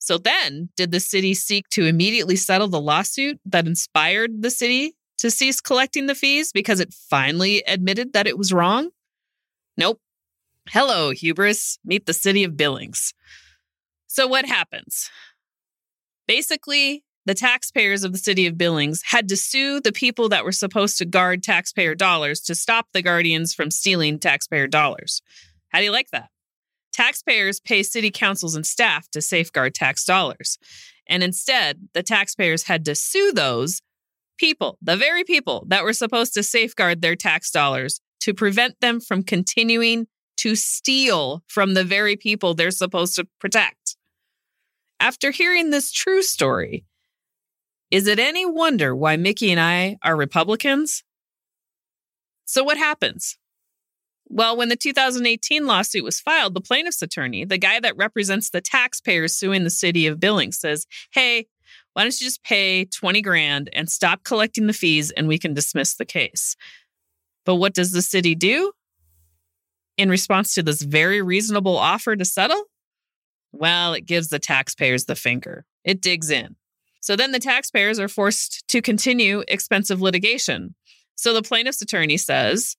So 0.00 0.18
then, 0.18 0.70
did 0.76 0.90
the 0.90 0.98
city 0.98 1.34
seek 1.34 1.68
to 1.68 1.86
immediately 1.86 2.34
settle 2.34 2.66
the 2.66 2.80
lawsuit 2.80 3.38
that 3.44 3.68
inspired 3.68 4.42
the 4.42 4.50
city 4.50 4.96
to 5.18 5.30
cease 5.30 5.60
collecting 5.60 6.06
the 6.06 6.16
fees 6.16 6.50
because 6.50 6.80
it 6.80 6.92
finally 6.92 7.62
admitted 7.68 8.12
that 8.12 8.26
it 8.26 8.36
was 8.36 8.52
wrong? 8.52 8.90
Nope. 9.76 10.00
Hello, 10.70 11.12
hubris. 11.12 11.78
Meet 11.84 12.06
the 12.06 12.12
city 12.12 12.42
of 12.42 12.56
Billings. 12.56 13.14
So, 14.08 14.26
what 14.26 14.46
happens? 14.46 15.08
Basically, 16.26 17.04
the 17.24 17.34
taxpayers 17.34 18.02
of 18.02 18.12
the 18.12 18.18
city 18.18 18.46
of 18.46 18.58
Billings 18.58 19.02
had 19.04 19.28
to 19.28 19.36
sue 19.36 19.80
the 19.80 19.92
people 19.92 20.28
that 20.30 20.44
were 20.44 20.52
supposed 20.52 20.98
to 20.98 21.04
guard 21.04 21.42
taxpayer 21.42 21.94
dollars 21.94 22.40
to 22.40 22.54
stop 22.54 22.86
the 22.92 23.02
guardians 23.02 23.54
from 23.54 23.70
stealing 23.70 24.18
taxpayer 24.18 24.66
dollars. 24.66 25.22
How 25.68 25.78
do 25.78 25.84
you 25.84 25.92
like 25.92 26.10
that? 26.10 26.30
Taxpayers 26.92 27.60
pay 27.60 27.82
city 27.82 28.10
councils 28.10 28.54
and 28.54 28.66
staff 28.66 29.08
to 29.10 29.22
safeguard 29.22 29.74
tax 29.74 30.04
dollars. 30.04 30.58
And 31.08 31.22
instead, 31.22 31.88
the 31.94 32.02
taxpayers 32.02 32.64
had 32.64 32.84
to 32.84 32.94
sue 32.94 33.32
those 33.32 33.80
people, 34.38 34.78
the 34.82 34.96
very 34.96 35.24
people 35.24 35.64
that 35.68 35.84
were 35.84 35.92
supposed 35.92 36.34
to 36.34 36.42
safeguard 36.42 37.00
their 37.00 37.16
tax 37.16 37.50
dollars, 37.50 38.00
to 38.20 38.34
prevent 38.34 38.80
them 38.80 39.00
from 39.00 39.22
continuing 39.22 40.06
to 40.36 40.54
steal 40.54 41.42
from 41.46 41.74
the 41.74 41.84
very 41.84 42.16
people 42.16 42.54
they're 42.54 42.70
supposed 42.70 43.14
to 43.16 43.26
protect. 43.40 43.96
After 45.00 45.30
hearing 45.30 45.70
this 45.70 45.90
true 45.92 46.22
story, 46.22 46.84
is 47.92 48.06
it 48.06 48.18
any 48.18 48.46
wonder 48.46 48.96
why 48.96 49.16
Mickey 49.16 49.50
and 49.50 49.60
I 49.60 49.98
are 50.02 50.16
Republicans? 50.16 51.04
So, 52.46 52.64
what 52.64 52.78
happens? 52.78 53.36
Well, 54.28 54.56
when 54.56 54.70
the 54.70 54.76
2018 54.76 55.66
lawsuit 55.66 56.02
was 56.02 56.18
filed, 56.18 56.54
the 56.54 56.62
plaintiff's 56.62 57.02
attorney, 57.02 57.44
the 57.44 57.58
guy 57.58 57.80
that 57.80 57.98
represents 57.98 58.48
the 58.48 58.62
taxpayers 58.62 59.36
suing 59.36 59.64
the 59.64 59.70
city 59.70 60.06
of 60.06 60.18
Billings, 60.18 60.58
says, 60.58 60.86
Hey, 61.12 61.48
why 61.92 62.02
don't 62.02 62.18
you 62.18 62.24
just 62.24 62.42
pay 62.42 62.86
20 62.86 63.20
grand 63.20 63.68
and 63.74 63.90
stop 63.90 64.24
collecting 64.24 64.68
the 64.68 64.72
fees 64.72 65.10
and 65.10 65.28
we 65.28 65.38
can 65.38 65.52
dismiss 65.52 65.94
the 65.94 66.06
case? 66.06 66.56
But 67.44 67.56
what 67.56 67.74
does 67.74 67.92
the 67.92 68.00
city 68.00 68.34
do 68.34 68.72
in 69.98 70.08
response 70.08 70.54
to 70.54 70.62
this 70.62 70.80
very 70.80 71.20
reasonable 71.20 71.76
offer 71.76 72.16
to 72.16 72.24
settle? 72.24 72.64
Well, 73.52 73.92
it 73.92 74.06
gives 74.06 74.28
the 74.28 74.38
taxpayers 74.38 75.04
the 75.04 75.14
finger, 75.14 75.66
it 75.84 76.00
digs 76.00 76.30
in. 76.30 76.56
So 77.02 77.16
then 77.16 77.32
the 77.32 77.40
taxpayers 77.40 77.98
are 77.98 78.08
forced 78.08 78.66
to 78.68 78.80
continue 78.80 79.42
expensive 79.48 80.00
litigation. 80.00 80.74
So 81.16 81.34
the 81.34 81.42
plaintiff's 81.42 81.82
attorney 81.82 82.16
says, 82.16 82.76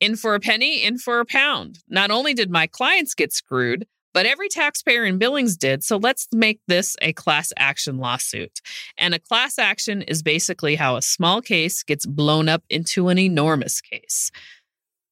in 0.00 0.16
for 0.16 0.34
a 0.34 0.40
penny, 0.40 0.84
in 0.84 0.98
for 0.98 1.18
a 1.18 1.24
pound. 1.24 1.80
Not 1.88 2.10
only 2.10 2.34
did 2.34 2.50
my 2.50 2.66
clients 2.66 3.14
get 3.14 3.32
screwed, 3.32 3.86
but 4.14 4.26
every 4.26 4.48
taxpayer 4.48 5.04
in 5.04 5.18
Billings 5.18 5.56
did. 5.56 5.82
So 5.82 5.96
let's 5.96 6.28
make 6.32 6.60
this 6.68 6.94
a 7.00 7.12
class 7.14 7.52
action 7.56 7.98
lawsuit. 7.98 8.60
And 8.98 9.14
a 9.14 9.18
class 9.18 9.58
action 9.58 10.02
is 10.02 10.22
basically 10.22 10.76
how 10.76 10.96
a 10.96 11.02
small 11.02 11.40
case 11.40 11.82
gets 11.82 12.06
blown 12.06 12.48
up 12.48 12.62
into 12.68 13.08
an 13.08 13.18
enormous 13.18 13.80
case. 13.80 14.30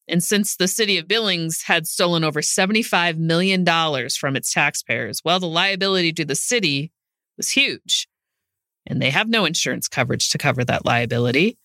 And 0.08 0.22
since 0.22 0.56
the 0.56 0.68
city 0.68 0.98
of 0.98 1.08
Billings 1.08 1.62
had 1.62 1.86
stolen 1.86 2.22
over 2.22 2.40
$75 2.40 3.16
million 3.16 3.64
from 4.10 4.36
its 4.36 4.52
taxpayers, 4.52 5.22
well, 5.24 5.40
the 5.40 5.46
liability 5.46 6.12
to 6.12 6.24
the 6.24 6.36
city 6.36 6.92
was 7.36 7.50
huge. 7.50 8.08
And 8.86 9.00
they 9.00 9.10
have 9.10 9.28
no 9.28 9.44
insurance 9.44 9.88
coverage 9.88 10.30
to 10.30 10.38
cover 10.38 10.64
that 10.64 10.84
liability. 10.84 11.58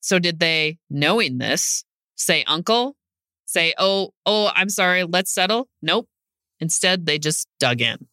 So, 0.00 0.18
did 0.18 0.38
they, 0.38 0.78
knowing 0.88 1.38
this, 1.38 1.84
say, 2.14 2.44
Uncle, 2.44 2.96
say, 3.44 3.74
oh, 3.78 4.10
oh, 4.24 4.50
I'm 4.54 4.68
sorry, 4.68 5.04
let's 5.04 5.32
settle? 5.32 5.68
Nope. 5.82 6.08
Instead, 6.60 7.06
they 7.06 7.18
just 7.18 7.48
dug 7.58 7.80
in. 7.80 8.06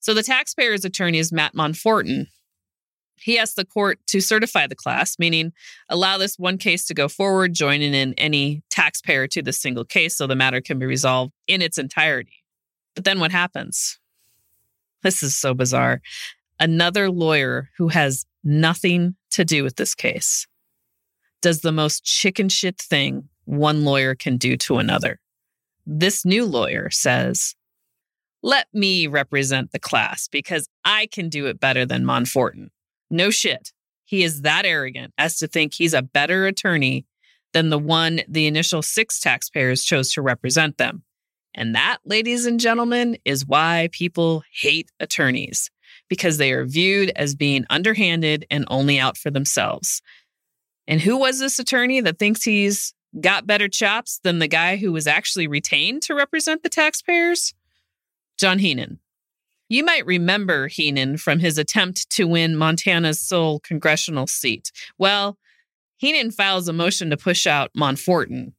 So, 0.00 0.12
the 0.12 0.22
taxpayer's 0.22 0.84
attorney 0.84 1.18
is 1.18 1.32
Matt 1.32 1.54
Monforton, 1.54 2.26
he 3.18 3.38
asked 3.38 3.56
the 3.56 3.64
court 3.64 3.98
to 4.08 4.20
certify 4.20 4.66
the 4.66 4.74
class, 4.74 5.18
meaning 5.18 5.52
allow 5.88 6.18
this 6.18 6.38
one 6.38 6.58
case 6.58 6.86
to 6.86 6.94
go 6.94 7.08
forward, 7.08 7.54
joining 7.54 7.94
in 7.94 8.14
any 8.14 8.62
taxpayer 8.70 9.26
to 9.28 9.42
the 9.42 9.52
single 9.52 9.84
case 9.84 10.16
so 10.16 10.26
the 10.26 10.36
matter 10.36 10.60
can 10.60 10.78
be 10.78 10.86
resolved 10.86 11.32
in 11.46 11.62
its 11.62 11.78
entirety. 11.78 12.44
But 12.94 13.04
then 13.04 13.20
what 13.20 13.32
happens? 13.32 13.98
This 15.02 15.22
is 15.22 15.36
so 15.36 15.54
bizarre. 15.54 16.00
Another 16.58 17.10
lawyer 17.10 17.70
who 17.76 17.88
has 17.88 18.24
nothing 18.42 19.16
to 19.30 19.44
do 19.44 19.62
with 19.62 19.76
this 19.76 19.94
case 19.94 20.46
does 21.42 21.60
the 21.60 21.72
most 21.72 22.04
chicken 22.04 22.48
shit 22.48 22.78
thing 22.78 23.28
one 23.44 23.84
lawyer 23.84 24.14
can 24.14 24.36
do 24.36 24.56
to 24.56 24.78
another. 24.78 25.20
This 25.84 26.24
new 26.24 26.44
lawyer 26.44 26.90
says, 26.90 27.54
Let 28.42 28.66
me 28.72 29.06
represent 29.06 29.72
the 29.72 29.78
class 29.78 30.28
because 30.28 30.68
I 30.84 31.06
can 31.06 31.28
do 31.28 31.46
it 31.46 31.60
better 31.60 31.84
than 31.84 32.04
Monforton. 32.04 32.68
No 33.10 33.30
shit. 33.30 33.72
He 34.04 34.24
is 34.24 34.42
that 34.42 34.64
arrogant 34.64 35.12
as 35.18 35.36
to 35.38 35.46
think 35.46 35.74
he's 35.74 35.94
a 35.94 36.02
better 36.02 36.46
attorney 36.46 37.06
than 37.52 37.70
the 37.70 37.78
one 37.78 38.20
the 38.28 38.46
initial 38.46 38.82
six 38.82 39.20
taxpayers 39.20 39.84
chose 39.84 40.12
to 40.14 40.22
represent 40.22 40.78
them. 40.78 41.02
And 41.54 41.74
that, 41.74 41.98
ladies 42.04 42.44
and 42.46 42.60
gentlemen, 42.60 43.16
is 43.24 43.46
why 43.46 43.88
people 43.92 44.42
hate 44.52 44.90
attorneys 45.00 45.70
because 46.08 46.38
they 46.38 46.52
are 46.52 46.64
viewed 46.64 47.10
as 47.16 47.34
being 47.34 47.64
underhanded 47.70 48.46
and 48.50 48.64
only 48.68 48.98
out 48.98 49.16
for 49.16 49.30
themselves. 49.30 50.02
And 50.86 51.00
who 51.00 51.16
was 51.16 51.38
this 51.38 51.58
attorney 51.58 52.00
that 52.00 52.18
thinks 52.18 52.44
he's 52.44 52.94
got 53.20 53.46
better 53.46 53.68
chops 53.68 54.20
than 54.22 54.38
the 54.38 54.48
guy 54.48 54.76
who 54.76 54.92
was 54.92 55.06
actually 55.06 55.48
retained 55.48 56.02
to 56.02 56.14
represent 56.14 56.62
the 56.62 56.68
taxpayers? 56.68 57.54
John 58.38 58.58
Heenan. 58.58 59.00
You 59.68 59.84
might 59.84 60.06
remember 60.06 60.68
Heenan 60.68 61.16
from 61.16 61.40
his 61.40 61.58
attempt 61.58 62.08
to 62.10 62.28
win 62.28 62.56
Montana's 62.56 63.20
sole 63.20 63.58
congressional 63.60 64.28
seat. 64.28 64.70
Well, 64.96 65.38
Heenan 65.96 66.30
files 66.30 66.68
a 66.68 66.72
motion 66.72 67.10
to 67.10 67.16
push 67.16 67.46
out 67.46 67.72
Monforton. 67.76 68.52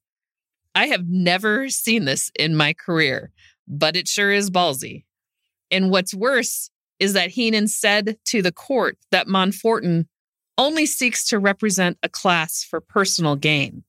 I 0.76 0.88
have 0.88 1.08
never 1.08 1.70
seen 1.70 2.06
this 2.06 2.30
in 2.38 2.56
my 2.56 2.74
career, 2.74 3.32
but 3.68 3.96
it 3.96 4.08
sure 4.08 4.32
is 4.32 4.52
ballsy. 4.52 5.06
And 5.72 5.92
what's 5.92 6.14
worse 6.14 6.70
is 7.00 7.14
that 7.14 7.32
Heenan 7.32 7.68
said 7.68 8.18
to 8.26 8.42
the 8.42 8.52
court 8.52 8.98
that 9.12 9.28
Monforton 9.28 10.06
only 10.58 10.86
seeks 10.86 11.26
to 11.28 11.40
represent 11.40 11.98
a 12.02 12.10
class 12.10 12.64
for 12.64 12.82
personal 12.82 13.36
gain. 13.36 13.84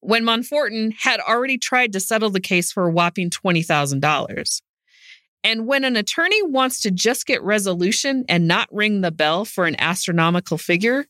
When 0.00 0.24
Monforton 0.24 0.92
had 0.98 1.20
already 1.20 1.58
tried 1.58 1.92
to 1.92 2.00
settle 2.00 2.30
the 2.30 2.40
case 2.40 2.72
for 2.72 2.88
a 2.88 2.92
whopping 2.92 3.30
$20,000. 3.30 4.62
And 5.44 5.66
when 5.66 5.84
an 5.84 5.96
attorney 5.96 6.42
wants 6.42 6.80
to 6.82 6.90
just 6.90 7.26
get 7.26 7.42
resolution 7.42 8.24
and 8.28 8.46
not 8.46 8.68
ring 8.70 9.00
the 9.00 9.10
bell 9.10 9.44
for 9.44 9.66
an 9.66 9.76
astronomical 9.80 10.58
figure, 10.58 11.06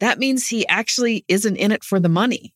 that 0.00 0.18
means 0.18 0.48
he 0.48 0.66
actually 0.68 1.24
isn't 1.28 1.56
in 1.56 1.72
it 1.72 1.82
for 1.82 1.98
the 1.98 2.08
money. 2.08 2.52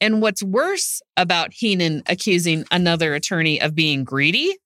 And 0.00 0.20
what's 0.20 0.42
worse 0.42 1.00
about 1.16 1.52
Heenan 1.52 2.02
accusing 2.06 2.64
another 2.70 3.14
attorney 3.14 3.60
of 3.60 3.74
being 3.74 4.04
greedy? 4.04 4.56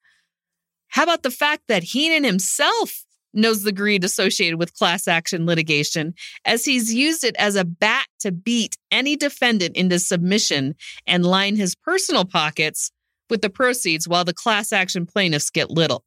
How 0.96 1.02
about 1.02 1.22
the 1.22 1.30
fact 1.30 1.64
that 1.68 1.82
Heenan 1.82 2.24
himself 2.24 3.04
knows 3.34 3.64
the 3.64 3.70
greed 3.70 4.02
associated 4.02 4.58
with 4.58 4.72
class 4.72 5.06
action 5.06 5.44
litigation, 5.44 6.14
as 6.46 6.64
he's 6.64 6.94
used 6.94 7.22
it 7.22 7.36
as 7.38 7.54
a 7.54 7.66
bat 7.66 8.06
to 8.20 8.32
beat 8.32 8.78
any 8.90 9.14
defendant 9.14 9.76
into 9.76 9.98
submission 9.98 10.74
and 11.06 11.26
line 11.26 11.56
his 11.56 11.74
personal 11.74 12.24
pockets 12.24 12.92
with 13.28 13.42
the 13.42 13.50
proceeds 13.50 14.08
while 14.08 14.24
the 14.24 14.32
class 14.32 14.72
action 14.72 15.04
plaintiffs 15.04 15.50
get 15.50 15.70
little. 15.70 16.02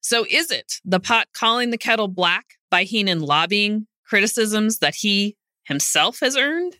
So, 0.00 0.24
is 0.30 0.50
it 0.50 0.80
the 0.82 0.98
pot 0.98 1.28
calling 1.34 1.68
the 1.68 1.76
kettle 1.76 2.08
black 2.08 2.54
by 2.70 2.84
Heenan 2.84 3.20
lobbying 3.20 3.88
criticisms 4.06 4.78
that 4.78 4.94
he 4.94 5.36
himself 5.64 6.20
has 6.20 6.34
earned? 6.34 6.78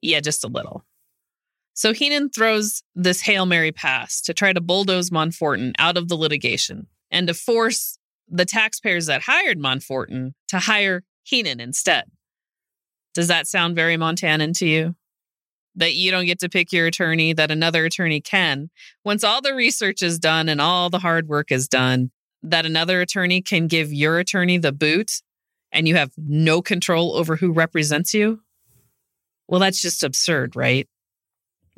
Yeah, 0.00 0.18
just 0.18 0.42
a 0.42 0.48
little. 0.48 0.84
So 1.74 1.92
Heenan 1.92 2.30
throws 2.30 2.82
this 2.94 3.22
Hail 3.22 3.46
Mary 3.46 3.72
pass 3.72 4.20
to 4.22 4.34
try 4.34 4.52
to 4.52 4.60
bulldoze 4.60 5.10
Monforton 5.10 5.72
out 5.78 5.96
of 5.96 6.08
the 6.08 6.16
litigation 6.16 6.86
and 7.10 7.26
to 7.28 7.34
force 7.34 7.98
the 8.28 8.44
taxpayers 8.44 9.06
that 9.06 9.22
hired 9.22 9.58
Monforton 9.58 10.32
to 10.48 10.58
hire 10.58 11.02
Heenan 11.22 11.60
instead. 11.60 12.04
Does 13.14 13.28
that 13.28 13.46
sound 13.46 13.76
very 13.76 13.96
Montanan 13.96 14.56
to 14.58 14.66
you? 14.66 14.94
That 15.74 15.94
you 15.94 16.10
don't 16.10 16.26
get 16.26 16.40
to 16.40 16.50
pick 16.50 16.72
your 16.72 16.86
attorney, 16.86 17.32
that 17.32 17.50
another 17.50 17.84
attorney 17.86 18.20
can. 18.20 18.70
Once 19.04 19.24
all 19.24 19.40
the 19.40 19.54
research 19.54 20.02
is 20.02 20.18
done 20.18 20.48
and 20.48 20.60
all 20.60 20.90
the 20.90 20.98
hard 20.98 21.28
work 21.28 21.50
is 21.50 21.68
done, 21.68 22.10
that 22.42 22.66
another 22.66 23.00
attorney 23.00 23.40
can 23.40 23.68
give 23.68 23.92
your 23.92 24.18
attorney 24.18 24.58
the 24.58 24.72
boot 24.72 25.22
and 25.70 25.88
you 25.88 25.94
have 25.96 26.10
no 26.18 26.60
control 26.60 27.16
over 27.16 27.36
who 27.36 27.52
represents 27.52 28.12
you? 28.12 28.40
Well, 29.48 29.60
that's 29.60 29.80
just 29.80 30.02
absurd, 30.02 30.56
right? 30.56 30.88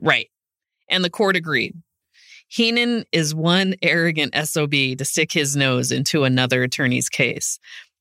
Right. 0.00 0.28
And 0.88 1.04
the 1.04 1.10
court 1.10 1.36
agreed. 1.36 1.74
Heenan 2.48 3.04
is 3.10 3.34
one 3.34 3.74
arrogant 3.82 4.34
SOB 4.34 4.70
to 4.70 5.04
stick 5.04 5.32
his 5.32 5.56
nose 5.56 5.90
into 5.90 6.24
another 6.24 6.62
attorney's 6.62 7.08
case, 7.08 7.58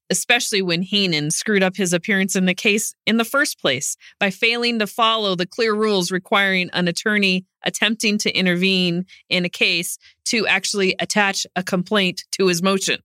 especially 0.09 0.61
when 0.61 0.81
Heenan 0.81 1.31
screwed 1.31 1.63
up 1.63 1.75
his 1.75 1.93
appearance 1.93 2.35
in 2.35 2.45
the 2.45 2.53
case 2.53 2.93
in 3.07 3.17
the 3.17 3.25
first 3.25 3.59
place 3.59 3.95
by 4.19 4.29
failing 4.29 4.79
to 4.79 4.87
follow 4.87 5.35
the 5.35 5.47
clear 5.47 5.73
rules 5.73 6.11
requiring 6.11 6.69
an 6.73 6.87
attorney 6.87 7.45
attempting 7.63 8.17
to 8.19 8.37
intervene 8.37 9.05
in 9.29 9.45
a 9.45 9.49
case 9.49 9.97
to 10.25 10.45
actually 10.45 10.95
attach 10.99 11.47
a 11.55 11.63
complaint 11.63 12.25
to 12.33 12.47
his 12.47 12.61
motion. 12.61 12.99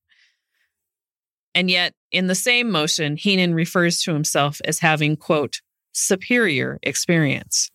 And 1.54 1.71
yet, 1.71 1.95
in 2.12 2.26
the 2.26 2.35
same 2.35 2.71
motion, 2.71 3.16
Heenan 3.16 3.54
refers 3.54 4.02
to 4.02 4.12
himself 4.12 4.61
as 4.64 4.80
having, 4.80 5.16
quote, 5.16 5.61
superior 5.92 6.78
experience. 6.83 7.71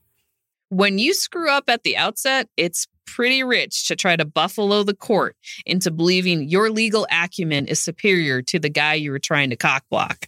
When 0.73 0.97
you 0.97 1.13
screw 1.13 1.51
up 1.51 1.65
at 1.69 1.83
the 1.83 1.97
outset, 1.97 2.49
it's 2.57 2.87
pretty 3.05 3.43
rich 3.43 3.87
to 3.87 3.95
try 3.95 4.15
to 4.15 4.25
buffalo 4.25 4.81
the 4.81 4.95
court 4.95 5.35
into 5.67 5.91
believing 5.91 6.49
your 6.49 6.71
legal 6.71 7.05
acumen 7.11 7.67
is 7.67 7.79
superior 7.79 8.41
to 8.41 8.57
the 8.57 8.71
guy 8.71 8.95
you 8.95 9.11
were 9.11 9.19
trying 9.19 9.51
to 9.51 9.55
cockblock. 9.55 10.25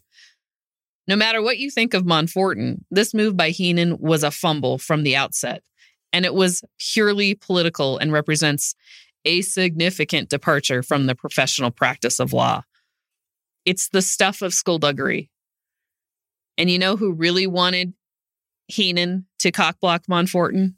No 1.07 1.15
matter 1.15 1.41
what 1.41 1.57
you 1.57 1.71
think 1.71 1.95
of 1.95 2.03
Monforton, 2.03 2.83
this 2.91 3.11
move 3.11 3.35
by 3.35 3.49
Heenan 3.49 3.97
was 3.97 4.21
a 4.21 4.29
fumble 4.29 4.77
from 4.77 5.01
the 5.01 5.15
outset, 5.15 5.63
and 6.13 6.25
it 6.25 6.35
was 6.35 6.63
purely 6.77 7.33
political 7.33 7.97
and 7.97 8.11
represents 8.11 8.75
a 9.25 9.41
significant 9.41 10.29
departure 10.29 10.83
from 10.83 11.07
the 11.07 11.15
professional 11.15 11.71
practice 11.71 12.19
of 12.19 12.33
law. 12.33 12.61
It's 13.65 13.89
the 13.89 14.03
stuff 14.03 14.43
of 14.43 14.53
skullduggery. 14.53 15.31
And 16.55 16.69
you 16.69 16.77
know 16.77 16.97
who 16.97 17.13
really 17.13 17.47
wanted 17.47 17.93
Heenan 18.67 19.25
to 19.39 19.51
cockblock 19.51 20.05
Monforton? 20.09 20.75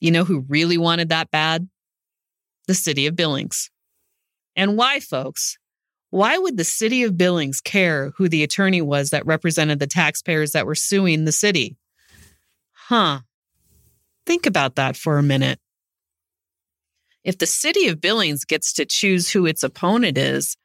You 0.00 0.10
know 0.10 0.24
who 0.24 0.44
really 0.48 0.78
wanted 0.78 1.08
that 1.08 1.30
bad? 1.30 1.68
The 2.66 2.74
city 2.74 3.06
of 3.06 3.16
Billings. 3.16 3.70
And 4.54 4.76
why, 4.76 5.00
folks? 5.00 5.58
Why 6.10 6.38
would 6.38 6.56
the 6.56 6.64
city 6.64 7.02
of 7.02 7.18
Billings 7.18 7.60
care 7.60 8.12
who 8.16 8.28
the 8.28 8.42
attorney 8.42 8.80
was 8.80 9.10
that 9.10 9.26
represented 9.26 9.78
the 9.78 9.86
taxpayers 9.86 10.52
that 10.52 10.66
were 10.66 10.74
suing 10.74 11.24
the 11.24 11.32
city? 11.32 11.76
Huh. 12.72 13.20
Think 14.24 14.46
about 14.46 14.76
that 14.76 14.96
for 14.96 15.18
a 15.18 15.22
minute. 15.22 15.58
If 17.24 17.38
the 17.38 17.46
city 17.46 17.88
of 17.88 18.00
Billings 18.00 18.44
gets 18.44 18.72
to 18.74 18.84
choose 18.84 19.30
who 19.30 19.46
its 19.46 19.62
opponent 19.62 20.16
is, 20.16 20.56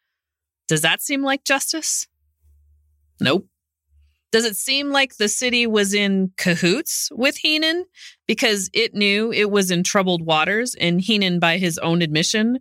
does 0.68 0.82
that 0.82 1.02
seem 1.02 1.24
like 1.24 1.44
justice? 1.44 2.08
Nope. 3.20 3.48
Does 4.32 4.46
it 4.46 4.56
seem 4.56 4.92
like 4.92 5.18
the 5.18 5.28
city 5.28 5.68
was 5.68 5.94
in 5.94 6.32
cahoots 6.38 7.10
with 7.12 7.38
Heenan 7.38 7.86
because 8.28 8.70
it 8.74 8.94
knew 8.94 9.32
it 9.34 9.52
was 9.52 9.70
in 9.70 9.84
troubled 9.84 10.26
waters 10.26 10.74
and 10.76 11.02
Heenan, 11.02 11.40
by 11.40 11.58
his 11.58 11.78
own 11.80 12.02
admission, 12.02 12.60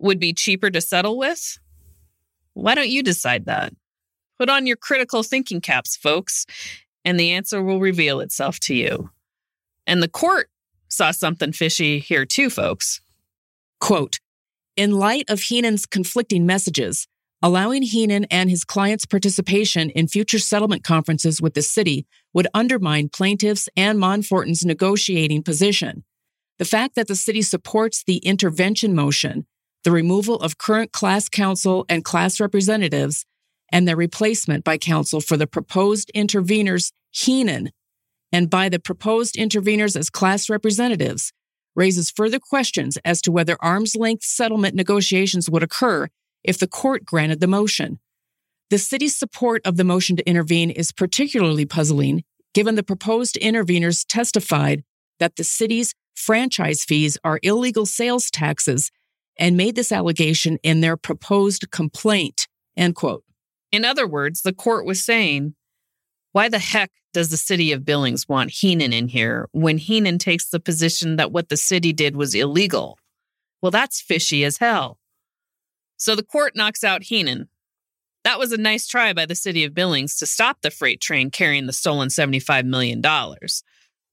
would 0.00 0.18
be 0.18 0.32
cheaper 0.32 0.68
to 0.70 0.80
settle 0.80 1.16
with? 1.16 1.58
Why 2.54 2.74
don't 2.74 2.90
you 2.90 3.04
decide 3.04 3.46
that? 3.46 3.72
Put 4.38 4.50
on 4.50 4.66
your 4.66 4.76
critical 4.76 5.22
thinking 5.22 5.60
caps, 5.60 5.96
folks, 5.96 6.44
and 7.04 7.18
the 7.18 7.30
answer 7.30 7.62
will 7.62 7.78
reveal 7.78 8.18
itself 8.20 8.58
to 8.60 8.74
you. 8.74 9.10
And 9.86 10.02
the 10.02 10.08
court 10.08 10.50
saw 10.88 11.12
something 11.12 11.52
fishy 11.52 12.00
here 12.00 12.26
too, 12.26 12.50
folks. 12.50 13.00
Quote 13.80 14.18
In 14.76 14.92
light 14.92 15.30
of 15.30 15.42
Heenan's 15.42 15.86
conflicting 15.86 16.46
messages, 16.46 17.06
Allowing 17.44 17.82
Heenan 17.82 18.24
and 18.30 18.48
his 18.48 18.62
clients' 18.62 19.04
participation 19.04 19.90
in 19.90 20.06
future 20.06 20.38
settlement 20.38 20.84
conferences 20.84 21.42
with 21.42 21.54
the 21.54 21.62
city 21.62 22.06
would 22.32 22.46
undermine 22.54 23.08
plaintiffs' 23.08 23.68
and 23.76 23.98
Monforton's 23.98 24.64
negotiating 24.64 25.42
position. 25.42 26.04
The 26.60 26.64
fact 26.64 26.94
that 26.94 27.08
the 27.08 27.16
city 27.16 27.42
supports 27.42 28.04
the 28.04 28.18
intervention 28.18 28.94
motion, 28.94 29.44
the 29.82 29.90
removal 29.90 30.36
of 30.36 30.56
current 30.56 30.92
class 30.92 31.28
counsel 31.28 31.84
and 31.88 32.04
class 32.04 32.38
representatives, 32.38 33.26
and 33.72 33.88
their 33.88 33.96
replacement 33.96 34.62
by 34.62 34.78
counsel 34.78 35.20
for 35.20 35.36
the 35.36 35.48
proposed 35.48 36.12
interveners, 36.14 36.92
Heenan, 37.10 37.70
and 38.30 38.50
by 38.50 38.68
the 38.68 38.78
proposed 38.78 39.34
interveners 39.34 39.96
as 39.96 40.10
class 40.10 40.48
representatives, 40.48 41.32
raises 41.74 42.08
further 42.08 42.38
questions 42.38 42.98
as 43.04 43.20
to 43.22 43.32
whether 43.32 43.56
arm's 43.60 43.96
length 43.96 44.22
settlement 44.22 44.76
negotiations 44.76 45.50
would 45.50 45.64
occur 45.64 46.08
if 46.44 46.58
the 46.58 46.66
court 46.66 47.04
granted 47.04 47.40
the 47.40 47.46
motion. 47.46 47.98
The 48.70 48.78
city's 48.78 49.16
support 49.16 49.62
of 49.64 49.76
the 49.76 49.84
motion 49.84 50.16
to 50.16 50.28
intervene 50.28 50.70
is 50.70 50.92
particularly 50.92 51.66
puzzling 51.66 52.24
given 52.54 52.74
the 52.74 52.82
proposed 52.82 53.38
interveners 53.40 54.04
testified 54.06 54.84
that 55.18 55.36
the 55.36 55.44
city's 55.44 55.94
franchise 56.14 56.84
fees 56.84 57.18
are 57.24 57.40
illegal 57.42 57.86
sales 57.86 58.30
taxes 58.30 58.90
and 59.38 59.56
made 59.56 59.74
this 59.74 59.92
allegation 59.92 60.58
in 60.62 60.80
their 60.80 60.96
proposed 60.96 61.70
complaint. 61.70 62.48
End 62.76 62.94
quote. 62.94 63.24
In 63.70 63.84
other 63.84 64.06
words, 64.06 64.42
the 64.42 64.52
court 64.52 64.84
was 64.84 65.04
saying, 65.04 65.54
why 66.32 66.48
the 66.48 66.58
heck 66.58 66.90
does 67.12 67.30
the 67.30 67.36
city 67.36 67.72
of 67.72 67.84
Billings 67.84 68.28
want 68.28 68.50
Heenan 68.50 68.92
in 68.92 69.08
here 69.08 69.48
when 69.52 69.78
Heenan 69.78 70.18
takes 70.18 70.48
the 70.48 70.60
position 70.60 71.16
that 71.16 71.32
what 71.32 71.48
the 71.48 71.56
city 71.56 71.92
did 71.92 72.16
was 72.16 72.34
illegal? 72.34 72.98
Well, 73.60 73.70
that's 73.70 74.00
fishy 74.00 74.44
as 74.44 74.58
hell. 74.58 74.98
So 76.02 76.16
the 76.16 76.24
court 76.24 76.56
knocks 76.56 76.82
out 76.82 77.04
Heenan. 77.04 77.46
That 78.24 78.40
was 78.40 78.50
a 78.50 78.56
nice 78.56 78.88
try 78.88 79.12
by 79.12 79.24
the 79.24 79.36
city 79.36 79.62
of 79.62 79.72
Billings 79.72 80.16
to 80.16 80.26
stop 80.26 80.60
the 80.60 80.72
freight 80.72 81.00
train 81.00 81.30
carrying 81.30 81.66
the 81.66 81.72
stolen 81.72 82.08
$75 82.08 82.64
million. 82.64 83.00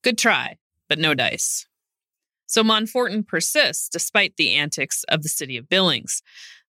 Good 0.03 0.19
try, 0.19 0.59
but 0.87 0.99
no 0.99 1.15
dice. 1.15 1.65
So 2.45 2.63
Monforton 2.63 3.27
persists 3.27 3.89
despite 3.89 4.37
the 4.37 4.53
antics 4.53 5.03
of 5.05 5.23
the 5.23 5.29
city 5.29 5.57
of 5.57 5.67
Billings. 5.67 6.21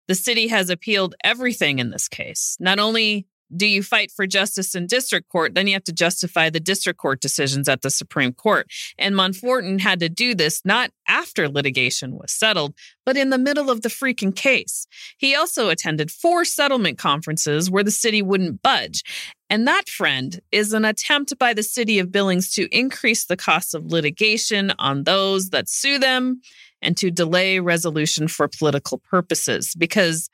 The 0.08 0.14
city 0.14 0.48
has 0.48 0.70
appealed 0.70 1.14
everything 1.22 1.80
in 1.80 1.90
this 1.90 2.08
case, 2.08 2.56
not 2.58 2.78
only 2.78 3.26
do 3.54 3.66
you 3.66 3.82
fight 3.82 4.10
for 4.10 4.26
justice 4.26 4.74
in 4.74 4.86
district 4.86 5.28
court, 5.28 5.54
then 5.54 5.66
you 5.66 5.74
have 5.74 5.84
to 5.84 5.92
justify 5.92 6.50
the 6.50 6.60
district 6.60 6.98
court 6.98 7.20
decisions 7.20 7.68
at 7.68 7.82
the 7.82 7.90
Supreme 7.90 8.32
Court. 8.32 8.66
And 8.98 9.14
Monforton 9.14 9.80
had 9.80 10.00
to 10.00 10.08
do 10.08 10.34
this 10.34 10.62
not 10.64 10.90
after 11.08 11.48
litigation 11.48 12.16
was 12.16 12.32
settled, 12.32 12.74
but 13.04 13.16
in 13.16 13.30
the 13.30 13.38
middle 13.38 13.70
of 13.70 13.82
the 13.82 13.88
freaking 13.88 14.34
case. 14.34 14.86
He 15.18 15.34
also 15.34 15.68
attended 15.68 16.10
four 16.10 16.44
settlement 16.44 16.98
conferences 16.98 17.70
where 17.70 17.84
the 17.84 17.90
city 17.90 18.22
wouldn't 18.22 18.62
budge. 18.62 19.02
And 19.48 19.66
that, 19.66 19.88
friend, 19.88 20.40
is 20.52 20.72
an 20.72 20.84
attempt 20.84 21.36
by 21.38 21.52
the 21.52 21.64
city 21.64 21.98
of 21.98 22.12
Billings 22.12 22.52
to 22.52 22.68
increase 22.70 23.26
the 23.26 23.36
cost 23.36 23.74
of 23.74 23.86
litigation 23.86 24.72
on 24.78 25.02
those 25.04 25.50
that 25.50 25.68
sue 25.68 25.98
them 25.98 26.40
and 26.82 26.96
to 26.96 27.10
delay 27.10 27.58
resolution 27.58 28.28
for 28.28 28.48
political 28.48 28.98
purposes 28.98 29.74
because 29.76 30.30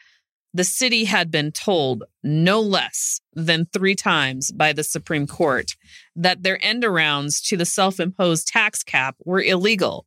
the 0.57 0.65
city 0.65 1.05
had 1.05 1.31
been 1.31 1.53
told 1.53 2.05
no 2.23 2.61
less 2.61 3.21
than 3.35 3.67
three 3.67 3.95
times 3.95 4.51
by 4.53 4.73
the 4.73 4.83
Supreme 4.83 5.27
Court 5.27 5.77
that 6.17 6.43
their 6.43 6.59
end 6.65 6.83
arounds 6.83 7.47
to 7.49 7.59
the 7.59 7.67
self 7.67 8.01
imposed 8.01 8.49
tax 8.49 8.83
cap 8.83 9.17
were 9.27 9.43
illegal. 9.43 10.07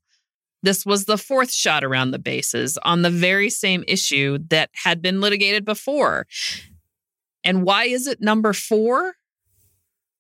This 0.64 0.88
was 0.88 1.06
the 1.06 1.20
fourth 1.20 1.52
shot 1.52 1.84
around 1.84 2.12
the 2.12 2.20
bases 2.20 2.80
on 2.82 3.04
the 3.04 3.12
very 3.12 3.52
same 3.52 3.84
issue 3.88 4.40
that 4.50 4.72
had 4.74 5.04
been 5.04 5.22
litigated 5.22 5.66
before. 5.66 6.26
And 7.44 7.64
why 7.64 7.86
is 7.86 8.08
it 8.08 8.20
number 8.20 8.52
four? 8.52 9.14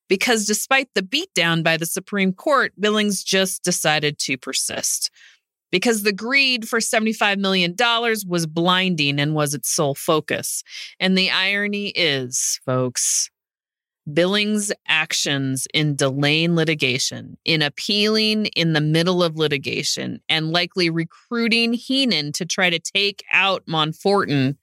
Because 0.09 0.45
despite 0.45 0.89
the 0.93 1.01
beatdown 1.01 1.63
by 1.63 1.75
the 1.75 1.87
Supreme 1.87 2.33
Court, 2.33 2.71
Billings 2.79 3.23
just 3.23 3.63
decided 3.63 4.19
to 4.19 4.37
persist 4.37 5.09
because 5.71 6.03
the 6.03 6.13
greed 6.13 6.67
for 6.67 6.79
$75 6.79 7.38
million 7.38 7.75
was 8.27 8.45
blinding 8.45 9.19
and 9.19 9.36
was 9.36 9.53
its 9.53 9.69
sole 9.69 9.95
focus. 9.95 10.63
And 10.99 11.17
the 11.17 11.29
irony 11.32 11.89
is, 11.89 12.60
folks, 12.65 13.29
Billings' 14.13 14.71
actions 14.88 15.67
in 15.73 15.95
delaying 15.95 16.55
litigation, 16.55 17.38
in 17.45 17.62
appealing 17.62 18.47
in 18.47 18.73
the 18.73 18.82
middle 18.82 19.23
of 19.23 19.36
litigation, 19.36 20.19
and 20.27 20.51
likely 20.51 20.89
recruiting 20.89 21.73
Heenan 21.73 22.32
to 22.34 22.45
try 22.45 22.69
to 22.69 22.79
take 22.79 23.23
out 23.32 23.65
Monforton, 23.67 24.55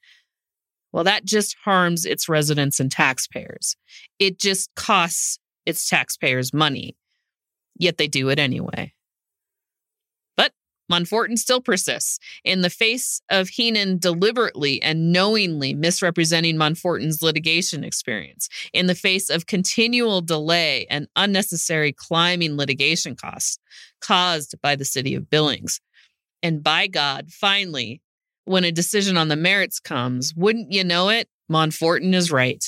well, 0.92 1.04
that 1.04 1.24
just 1.24 1.56
harms 1.64 2.06
its 2.06 2.28
residents 2.28 2.80
and 2.80 2.90
taxpayers. 2.90 3.76
It 4.18 4.38
just 4.38 4.74
costs 4.74 5.38
its 5.66 5.88
taxpayers 5.88 6.54
money, 6.54 6.96
yet 7.76 7.98
they 7.98 8.08
do 8.08 8.30
it 8.30 8.38
anyway. 8.38 8.94
Monforton 10.90 11.38
still 11.38 11.60
persists. 11.60 12.18
In 12.44 12.60
the 12.60 12.70
face 12.70 13.20
of 13.28 13.48
Heenan 13.48 13.98
deliberately 13.98 14.82
and 14.82 15.12
knowingly 15.12 15.74
misrepresenting 15.74 16.56
Monforton's 16.56 17.22
litigation 17.22 17.84
experience, 17.84 18.48
in 18.72 18.86
the 18.86 18.94
face 18.94 19.30
of 19.30 19.46
continual 19.46 20.20
delay 20.20 20.86
and 20.88 21.08
unnecessary 21.16 21.92
climbing 21.92 22.56
litigation 22.56 23.16
costs 23.16 23.58
caused 24.00 24.54
by 24.62 24.76
the 24.76 24.84
city 24.84 25.14
of 25.14 25.30
Billings. 25.30 25.80
And 26.42 26.62
by 26.62 26.86
God, 26.86 27.30
finally, 27.30 28.00
when 28.44 28.64
a 28.64 28.72
decision 28.72 29.16
on 29.16 29.28
the 29.28 29.36
merits 29.36 29.80
comes, 29.80 30.34
wouldn't 30.36 30.72
you 30.72 30.84
know 30.84 31.08
it? 31.08 31.28
Monforton 31.50 32.14
is 32.14 32.30
right. 32.30 32.64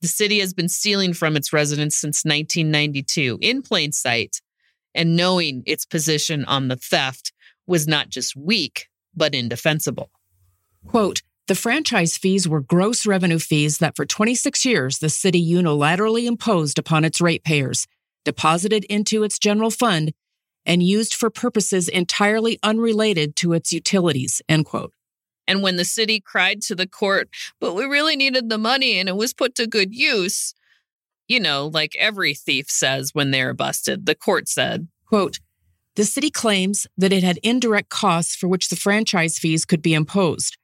The 0.00 0.08
city 0.08 0.40
has 0.40 0.52
been 0.52 0.68
stealing 0.68 1.12
from 1.12 1.36
its 1.36 1.52
residents 1.52 1.96
since 1.96 2.24
1992 2.24 3.38
in 3.40 3.62
plain 3.62 3.92
sight 3.92 4.40
and 4.94 5.16
knowing 5.16 5.62
its 5.66 5.84
position 5.84 6.44
on 6.46 6.68
the 6.68 6.76
theft 6.76 7.32
was 7.66 7.86
not 7.86 8.08
just 8.08 8.36
weak, 8.36 8.88
but 9.14 9.34
indefensible. 9.34 10.10
Quote, 10.86 11.22
the 11.48 11.54
franchise 11.54 12.16
fees 12.16 12.48
were 12.48 12.60
gross 12.60 13.04
revenue 13.04 13.38
fees 13.38 13.78
that 13.78 13.96
for 13.96 14.06
26 14.06 14.64
years 14.64 14.98
the 14.98 15.10
city 15.10 15.44
unilaterally 15.44 16.24
imposed 16.24 16.78
upon 16.78 17.04
its 17.04 17.20
ratepayers, 17.20 17.86
deposited 18.24 18.84
into 18.84 19.22
its 19.22 19.38
general 19.38 19.70
fund, 19.70 20.12
and 20.64 20.82
used 20.82 21.14
for 21.14 21.30
purposes 21.30 21.88
entirely 21.88 22.58
unrelated 22.62 23.34
to 23.36 23.52
its 23.52 23.72
utilities. 23.72 24.40
End 24.48 24.64
quote. 24.64 24.92
And 25.48 25.62
when 25.62 25.76
the 25.76 25.84
city 25.84 26.20
cried 26.20 26.62
to 26.62 26.74
the 26.76 26.86
court, 26.86 27.28
but 27.60 27.74
we 27.74 27.84
really 27.84 28.14
needed 28.14 28.48
the 28.48 28.58
money 28.58 28.98
and 28.98 29.08
it 29.08 29.16
was 29.16 29.34
put 29.34 29.56
to 29.56 29.66
good 29.66 29.92
use, 29.92 30.54
you 31.26 31.40
know, 31.40 31.66
like 31.66 31.96
every 31.98 32.34
thief 32.34 32.70
says 32.70 33.10
when 33.12 33.32
they're 33.32 33.54
busted, 33.54 34.06
the 34.06 34.14
court 34.14 34.48
said, 34.48 34.88
quote, 35.06 35.40
the 35.96 36.04
city 36.04 36.30
claims 36.30 36.86
that 36.96 37.12
it 37.12 37.22
had 37.22 37.38
indirect 37.42 37.90
costs 37.90 38.34
for 38.34 38.48
which 38.48 38.68
the 38.68 38.76
franchise 38.76 39.38
fees 39.38 39.64
could 39.64 39.82
be 39.82 39.94
imposed. 39.94 40.56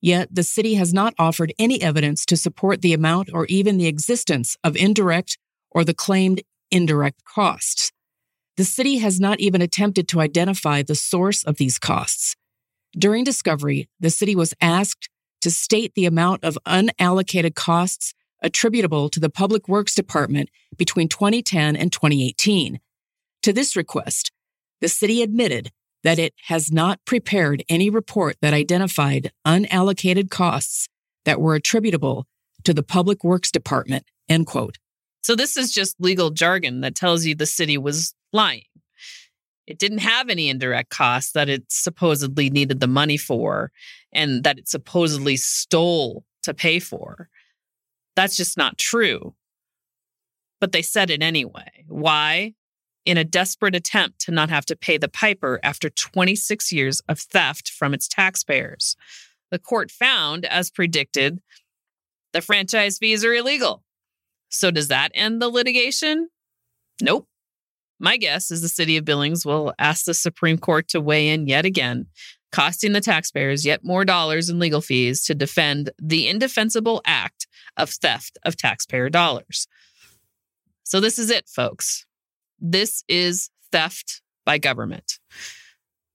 Yet 0.00 0.34
the 0.34 0.42
city 0.42 0.74
has 0.74 0.94
not 0.94 1.14
offered 1.18 1.52
any 1.58 1.82
evidence 1.82 2.24
to 2.26 2.36
support 2.36 2.80
the 2.80 2.94
amount 2.94 3.30
or 3.32 3.44
even 3.46 3.76
the 3.76 3.86
existence 3.86 4.56
of 4.64 4.76
indirect 4.76 5.36
or 5.70 5.84
the 5.84 5.94
claimed 5.94 6.42
indirect 6.70 7.24
costs. 7.24 7.92
The 8.56 8.64
city 8.64 8.98
has 8.98 9.20
not 9.20 9.40
even 9.40 9.60
attempted 9.60 10.08
to 10.08 10.20
identify 10.20 10.82
the 10.82 10.94
source 10.94 11.44
of 11.44 11.56
these 11.56 11.78
costs. 11.78 12.34
During 12.98 13.24
discovery, 13.24 13.88
the 14.00 14.10
city 14.10 14.34
was 14.34 14.54
asked 14.60 15.08
to 15.42 15.50
state 15.50 15.94
the 15.94 16.06
amount 16.06 16.44
of 16.44 16.58
unallocated 16.66 17.54
costs 17.54 18.14
attributable 18.42 19.08
to 19.10 19.20
the 19.20 19.30
Public 19.30 19.68
Works 19.68 19.94
Department 19.94 20.50
between 20.76 21.08
2010 21.08 21.76
and 21.76 21.92
2018. 21.92 22.80
To 23.42 23.52
this 23.52 23.76
request, 23.76 24.32
the 24.80 24.88
city 24.88 25.22
admitted 25.22 25.70
that 26.02 26.18
it 26.18 26.34
has 26.46 26.72
not 26.72 27.00
prepared 27.04 27.62
any 27.68 27.90
report 27.90 28.36
that 28.40 28.54
identified 28.54 29.32
unallocated 29.46 30.30
costs 30.30 30.88
that 31.24 31.40
were 31.40 31.54
attributable 31.54 32.26
to 32.64 32.72
the 32.72 32.82
Public 32.82 33.22
Works 33.22 33.50
Department, 33.50 34.04
end 34.28 34.46
quote. 34.46 34.78
So 35.22 35.34
this 35.34 35.56
is 35.56 35.72
just 35.72 35.96
legal 36.00 36.30
jargon 36.30 36.80
that 36.80 36.94
tells 36.94 37.24
you 37.24 37.34
the 37.34 37.46
city 37.46 37.76
was 37.76 38.14
lying. 38.32 38.64
It 39.66 39.78
didn't 39.78 39.98
have 39.98 40.28
any 40.28 40.48
indirect 40.48 40.90
costs 40.90 41.32
that 41.32 41.48
it 41.48 41.64
supposedly 41.68 42.50
needed 42.50 42.80
the 42.80 42.88
money 42.88 43.16
for 43.16 43.70
and 44.12 44.42
that 44.42 44.58
it 44.58 44.68
supposedly 44.68 45.36
stole 45.36 46.24
to 46.42 46.54
pay 46.54 46.80
for. 46.80 47.28
That's 48.16 48.36
just 48.36 48.56
not 48.56 48.78
true. 48.78 49.34
But 50.60 50.72
they 50.72 50.82
said 50.82 51.10
it 51.10 51.22
anyway. 51.22 51.84
Why? 51.86 52.54
In 53.04 53.16
a 53.16 53.24
desperate 53.24 53.74
attempt 53.74 54.20
to 54.20 54.30
not 54.30 54.50
have 54.50 54.66
to 54.66 54.76
pay 54.76 54.98
the 54.98 55.08
piper 55.08 55.58
after 55.62 55.88
26 55.88 56.72
years 56.72 57.00
of 57.08 57.18
theft 57.18 57.70
from 57.70 57.94
its 57.94 58.06
taxpayers. 58.06 58.96
The 59.50 59.58
court 59.58 59.90
found, 59.90 60.44
as 60.44 60.70
predicted, 60.70 61.40
the 62.32 62.40
franchise 62.40 62.98
fees 62.98 63.24
are 63.24 63.34
illegal. 63.34 63.82
So, 64.48 64.70
does 64.70 64.88
that 64.88 65.10
end 65.14 65.40
the 65.40 65.48
litigation? 65.48 66.28
Nope. 67.00 67.26
My 67.98 68.16
guess 68.16 68.50
is 68.50 68.62
the 68.62 68.68
city 68.68 68.96
of 68.96 69.04
Billings 69.04 69.44
will 69.44 69.74
ask 69.78 70.04
the 70.04 70.14
Supreme 70.14 70.58
Court 70.58 70.88
to 70.88 71.00
weigh 71.00 71.28
in 71.28 71.46
yet 71.46 71.64
again, 71.64 72.06
costing 72.50 72.92
the 72.92 73.00
taxpayers 73.00 73.66
yet 73.66 73.84
more 73.84 74.04
dollars 74.04 74.48
in 74.48 74.58
legal 74.58 74.80
fees 74.80 75.24
to 75.24 75.34
defend 75.34 75.90
the 76.00 76.28
indefensible 76.28 77.02
act 77.04 77.46
of 77.76 77.90
theft 77.90 78.38
of 78.44 78.56
taxpayer 78.56 79.08
dollars. 79.08 79.66
So, 80.82 81.00
this 81.00 81.18
is 81.18 81.30
it, 81.30 81.48
folks. 81.48 82.06
This 82.60 83.02
is 83.08 83.50
theft 83.72 84.22
by 84.44 84.58
government. 84.58 85.18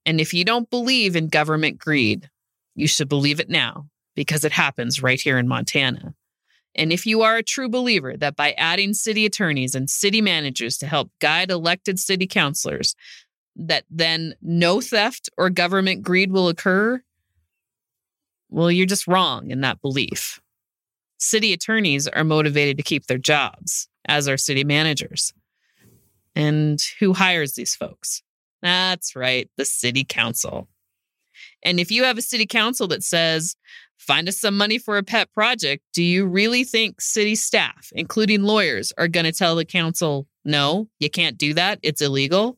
And 0.06 0.22
if 0.22 0.34
you 0.34 0.46
don't 0.46 0.70
believe 0.70 1.16
in 1.16 1.28
government 1.28 1.80
greed, 1.80 2.30
you 2.76 2.88
should 2.88 3.10
believe 3.10 3.40
it 3.40 3.50
now 3.50 3.88
because 4.16 4.44
it 4.44 4.52
happens 4.52 5.02
right 5.02 5.20
here 5.20 5.38
in 5.38 5.48
Montana. 5.48 6.14
And 6.76 6.92
if 6.92 7.06
you 7.06 7.22
are 7.22 7.38
a 7.38 7.44
true 7.44 7.70
believer 7.70 8.18
that 8.18 8.36
by 8.36 8.52
adding 8.54 8.94
city 8.94 9.26
attorneys 9.26 9.76
and 9.76 9.90
city 9.90 10.22
managers 10.22 10.78
to 10.80 10.88
help 10.88 11.10
guide 11.20 11.50
elected 11.50 12.00
city 12.00 12.28
councilors, 12.28 12.96
that 13.56 13.86
then 13.90 14.36
no 14.42 14.82
theft 14.82 15.30
or 15.38 15.50
government 15.50 16.04
greed 16.04 16.32
will 16.32 16.50
occur, 16.50 17.02
well, 18.50 18.70
you're 18.70 18.86
just 18.86 19.08
wrong 19.08 19.50
in 19.50 19.62
that 19.62 19.82
belief. 19.82 20.42
City 21.18 21.54
attorneys 21.54 22.08
are 22.08 22.26
motivated 22.26 22.78
to 22.78 22.84
keep 22.84 23.08
their 23.08 23.18
jobs, 23.18 23.88
as 24.06 24.28
are 24.28 24.38
city 24.38 24.66
managers. 24.66 25.34
And 26.36 26.80
who 27.00 27.14
hires 27.14 27.54
these 27.54 27.76
folks? 27.76 28.22
That's 28.62 29.16
right, 29.16 29.50
the 29.58 29.66
city 29.66 30.04
council. 30.04 30.68
And 31.64 31.80
if 31.80 31.92
you 31.92 32.04
have 32.04 32.18
a 32.18 32.22
city 32.22 32.46
council 32.46 32.88
that 32.88 33.04
says, 33.04 33.56
find 33.98 34.28
us 34.28 34.40
some 34.40 34.58
money 34.58 34.78
for 34.78 34.98
a 34.98 35.04
pet 35.04 35.32
project, 35.34 35.84
do 35.94 36.04
you 36.04 36.26
really 36.26 36.64
think 36.64 37.02
city 37.02 37.36
staff, 37.36 37.92
including 37.96 38.44
lawyers, 38.44 38.92
are 38.98 39.08
going 39.08 39.26
to 39.26 39.32
tell 39.32 39.56
the 39.56 39.66
council, 39.66 40.28
no, 40.44 40.88
you 41.00 41.10
can't 41.10 41.38
do 41.38 41.54
that? 41.54 41.80
It's 41.82 42.02
illegal? 42.02 42.58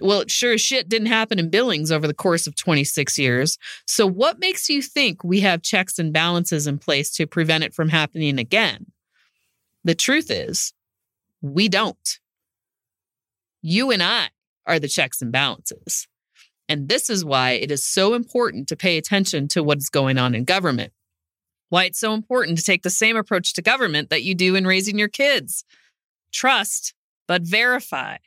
Well, 0.00 0.20
it 0.20 0.30
sure 0.30 0.54
as 0.54 0.60
shit 0.60 0.88
didn't 0.88 1.06
happen 1.06 1.38
in 1.38 1.50
Billings 1.50 1.92
over 1.92 2.06
the 2.06 2.14
course 2.14 2.46
of 2.46 2.56
26 2.56 3.16
years. 3.16 3.58
So, 3.86 4.06
what 4.06 4.40
makes 4.40 4.68
you 4.68 4.82
think 4.82 5.22
we 5.22 5.40
have 5.40 5.62
checks 5.62 6.00
and 6.00 6.12
balances 6.12 6.66
in 6.66 6.78
place 6.78 7.10
to 7.12 7.28
prevent 7.28 7.62
it 7.62 7.74
from 7.74 7.88
happening 7.88 8.38
again? 8.38 8.86
The 9.84 9.94
truth 9.94 10.30
is, 10.30 10.72
we 11.42 11.68
don't. 11.68 12.18
You 13.66 13.90
and 13.90 14.02
I 14.02 14.28
are 14.66 14.78
the 14.78 14.88
checks 14.88 15.22
and 15.22 15.32
balances. 15.32 16.06
And 16.68 16.86
this 16.86 17.08
is 17.08 17.24
why 17.24 17.52
it 17.52 17.70
is 17.70 17.82
so 17.82 18.12
important 18.12 18.68
to 18.68 18.76
pay 18.76 18.98
attention 18.98 19.48
to 19.48 19.62
what 19.62 19.78
is 19.78 19.88
going 19.88 20.18
on 20.18 20.34
in 20.34 20.44
government. 20.44 20.92
Why 21.70 21.84
it's 21.84 21.98
so 21.98 22.12
important 22.12 22.58
to 22.58 22.64
take 22.64 22.82
the 22.82 22.90
same 22.90 23.16
approach 23.16 23.54
to 23.54 23.62
government 23.62 24.10
that 24.10 24.22
you 24.22 24.34
do 24.34 24.54
in 24.54 24.66
raising 24.66 24.98
your 24.98 25.08
kids. 25.08 25.64
Trust, 26.30 26.92
but 27.26 27.40
verify. 27.40 28.18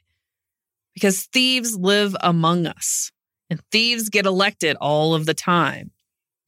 Because 0.96 1.26
thieves 1.26 1.78
live 1.78 2.16
among 2.22 2.66
us, 2.66 3.12
and 3.48 3.62
thieves 3.72 4.10
get 4.10 4.26
elected 4.26 4.76
all 4.78 5.14
of 5.14 5.28
the 5.28 5.36
time. 5.36 5.92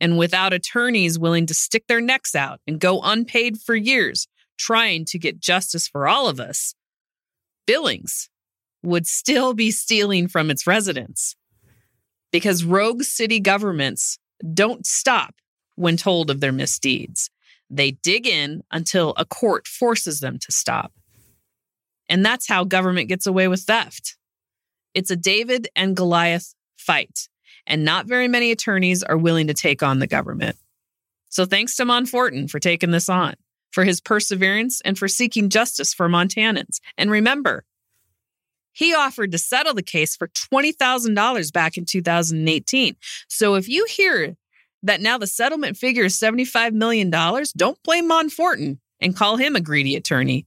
And 0.01 0.17
without 0.17 0.51
attorneys 0.51 1.19
willing 1.19 1.45
to 1.45 1.53
stick 1.53 1.85
their 1.85 2.01
necks 2.01 2.33
out 2.33 2.59
and 2.65 2.79
go 2.79 3.01
unpaid 3.03 3.59
for 3.59 3.75
years 3.75 4.27
trying 4.57 5.05
to 5.05 5.19
get 5.19 5.39
justice 5.39 5.87
for 5.87 6.07
all 6.07 6.27
of 6.27 6.39
us, 6.39 6.73
Billings 7.67 8.28
would 8.83 9.05
still 9.07 9.53
be 9.53 9.71
stealing 9.71 10.27
from 10.27 10.49
its 10.49 10.65
residents 10.65 11.35
because 12.31 12.63
rogue 12.63 13.03
city 13.03 13.39
governments 13.39 14.19
don't 14.53 14.85
stop 14.85 15.35
when 15.75 15.97
told 15.97 16.29
of 16.29 16.39
their 16.39 16.51
misdeeds. 16.51 17.29
They 17.69 17.91
dig 17.91 18.27
in 18.27 18.63
until 18.71 19.13
a 19.17 19.25
court 19.25 19.67
forces 19.67 20.19
them 20.19 20.39
to 20.39 20.51
stop. 20.51 20.91
And 22.07 22.25
that's 22.25 22.47
how 22.47 22.63
government 22.63 23.09
gets 23.09 23.27
away 23.27 23.47
with 23.47 23.61
theft. 23.61 24.17
It's 24.93 25.11
a 25.11 25.15
David 25.15 25.67
and 25.75 25.95
Goliath 25.95 26.55
fight, 26.77 27.29
and 27.67 27.85
not 27.85 28.07
very 28.07 28.27
many 28.27 28.51
attorneys 28.51 29.03
are 29.03 29.17
willing 29.17 29.47
to 29.47 29.53
take 29.53 29.83
on 29.83 29.99
the 29.99 30.07
government. 30.07 30.57
So 31.29 31.45
thanks 31.45 31.75
to 31.77 31.85
Monforton 31.85 32.49
for 32.49 32.59
taking 32.59 32.89
this 32.89 33.07
on, 33.07 33.35
for 33.71 33.83
his 33.83 34.01
perseverance, 34.01 34.81
and 34.81 34.97
for 34.97 35.07
seeking 35.07 35.49
justice 35.49 35.93
for 35.93 36.09
Montanans. 36.09 36.79
And 36.97 37.11
remember, 37.11 37.65
he 38.73 38.93
offered 38.93 39.31
to 39.31 39.37
settle 39.37 39.73
the 39.73 39.83
case 39.83 40.15
for 40.15 40.27
$20,000 40.27 41.53
back 41.53 41.77
in 41.77 41.85
2018. 41.85 42.95
So 43.27 43.55
if 43.55 43.67
you 43.67 43.85
hear 43.89 44.35
that 44.83 45.01
now 45.01 45.17
the 45.17 45.27
settlement 45.27 45.77
figure 45.77 46.05
is 46.05 46.19
$75 46.19 46.73
million, 46.73 47.09
don't 47.09 47.83
blame 47.83 48.09
Monforton 48.09 48.77
and 49.01 49.15
call 49.15 49.37
him 49.37 49.55
a 49.55 49.61
greedy 49.61 49.95
attorney. 49.95 50.45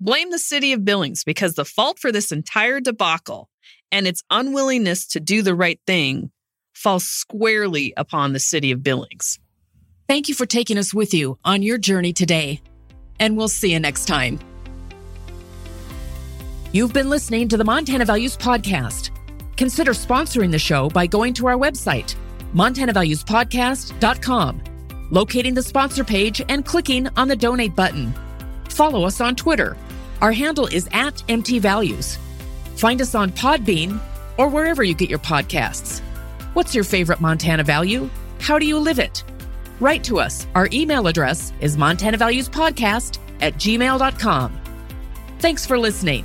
Blame 0.00 0.30
the 0.30 0.38
city 0.38 0.72
of 0.72 0.84
Billings 0.84 1.24
because 1.24 1.54
the 1.54 1.64
fault 1.64 1.98
for 1.98 2.12
this 2.12 2.32
entire 2.32 2.80
debacle 2.80 3.48
and 3.90 4.06
its 4.06 4.22
unwillingness 4.30 5.06
to 5.08 5.20
do 5.20 5.42
the 5.42 5.54
right 5.54 5.80
thing 5.86 6.30
falls 6.74 7.04
squarely 7.04 7.94
upon 7.96 8.32
the 8.32 8.40
city 8.40 8.72
of 8.72 8.82
Billings. 8.82 9.38
Thank 10.08 10.28
you 10.28 10.34
for 10.34 10.46
taking 10.46 10.76
us 10.76 10.92
with 10.92 11.14
you 11.14 11.38
on 11.44 11.62
your 11.62 11.78
journey 11.78 12.12
today, 12.12 12.60
and 13.18 13.36
we'll 13.36 13.48
see 13.48 13.72
you 13.72 13.80
next 13.80 14.06
time. 14.06 14.38
You've 16.74 16.92
been 16.92 17.08
listening 17.08 17.48
to 17.50 17.56
the 17.56 17.62
Montana 17.62 18.04
Values 18.04 18.36
Podcast. 18.36 19.10
Consider 19.56 19.92
sponsoring 19.92 20.50
the 20.50 20.58
show 20.58 20.88
by 20.88 21.06
going 21.06 21.32
to 21.34 21.46
our 21.46 21.54
website, 21.54 22.16
montanavaluespodcast.com, 22.52 24.62
locating 25.12 25.54
the 25.54 25.62
sponsor 25.62 26.02
page 26.02 26.42
and 26.48 26.66
clicking 26.66 27.08
on 27.16 27.28
the 27.28 27.36
donate 27.36 27.76
button. 27.76 28.12
Follow 28.70 29.04
us 29.04 29.20
on 29.20 29.36
Twitter. 29.36 29.76
Our 30.20 30.32
handle 30.32 30.66
is 30.66 30.88
at 30.90 31.14
MTValues. 31.28 32.18
Find 32.74 33.00
us 33.00 33.14
on 33.14 33.30
Podbean 33.30 34.00
or 34.36 34.48
wherever 34.48 34.82
you 34.82 34.94
get 34.94 35.08
your 35.08 35.20
podcasts. 35.20 36.00
What's 36.54 36.74
your 36.74 36.82
favorite 36.82 37.20
Montana 37.20 37.62
value? 37.62 38.10
How 38.40 38.58
do 38.58 38.66
you 38.66 38.80
live 38.80 38.98
it? 38.98 39.22
Write 39.78 40.02
to 40.02 40.18
us. 40.18 40.48
Our 40.56 40.68
email 40.72 41.06
address 41.06 41.52
is 41.60 41.76
montanavaluespodcast 41.76 43.20
at 43.42 43.54
gmail.com. 43.54 44.60
Thanks 45.38 45.66
for 45.66 45.78
listening, 45.78 46.24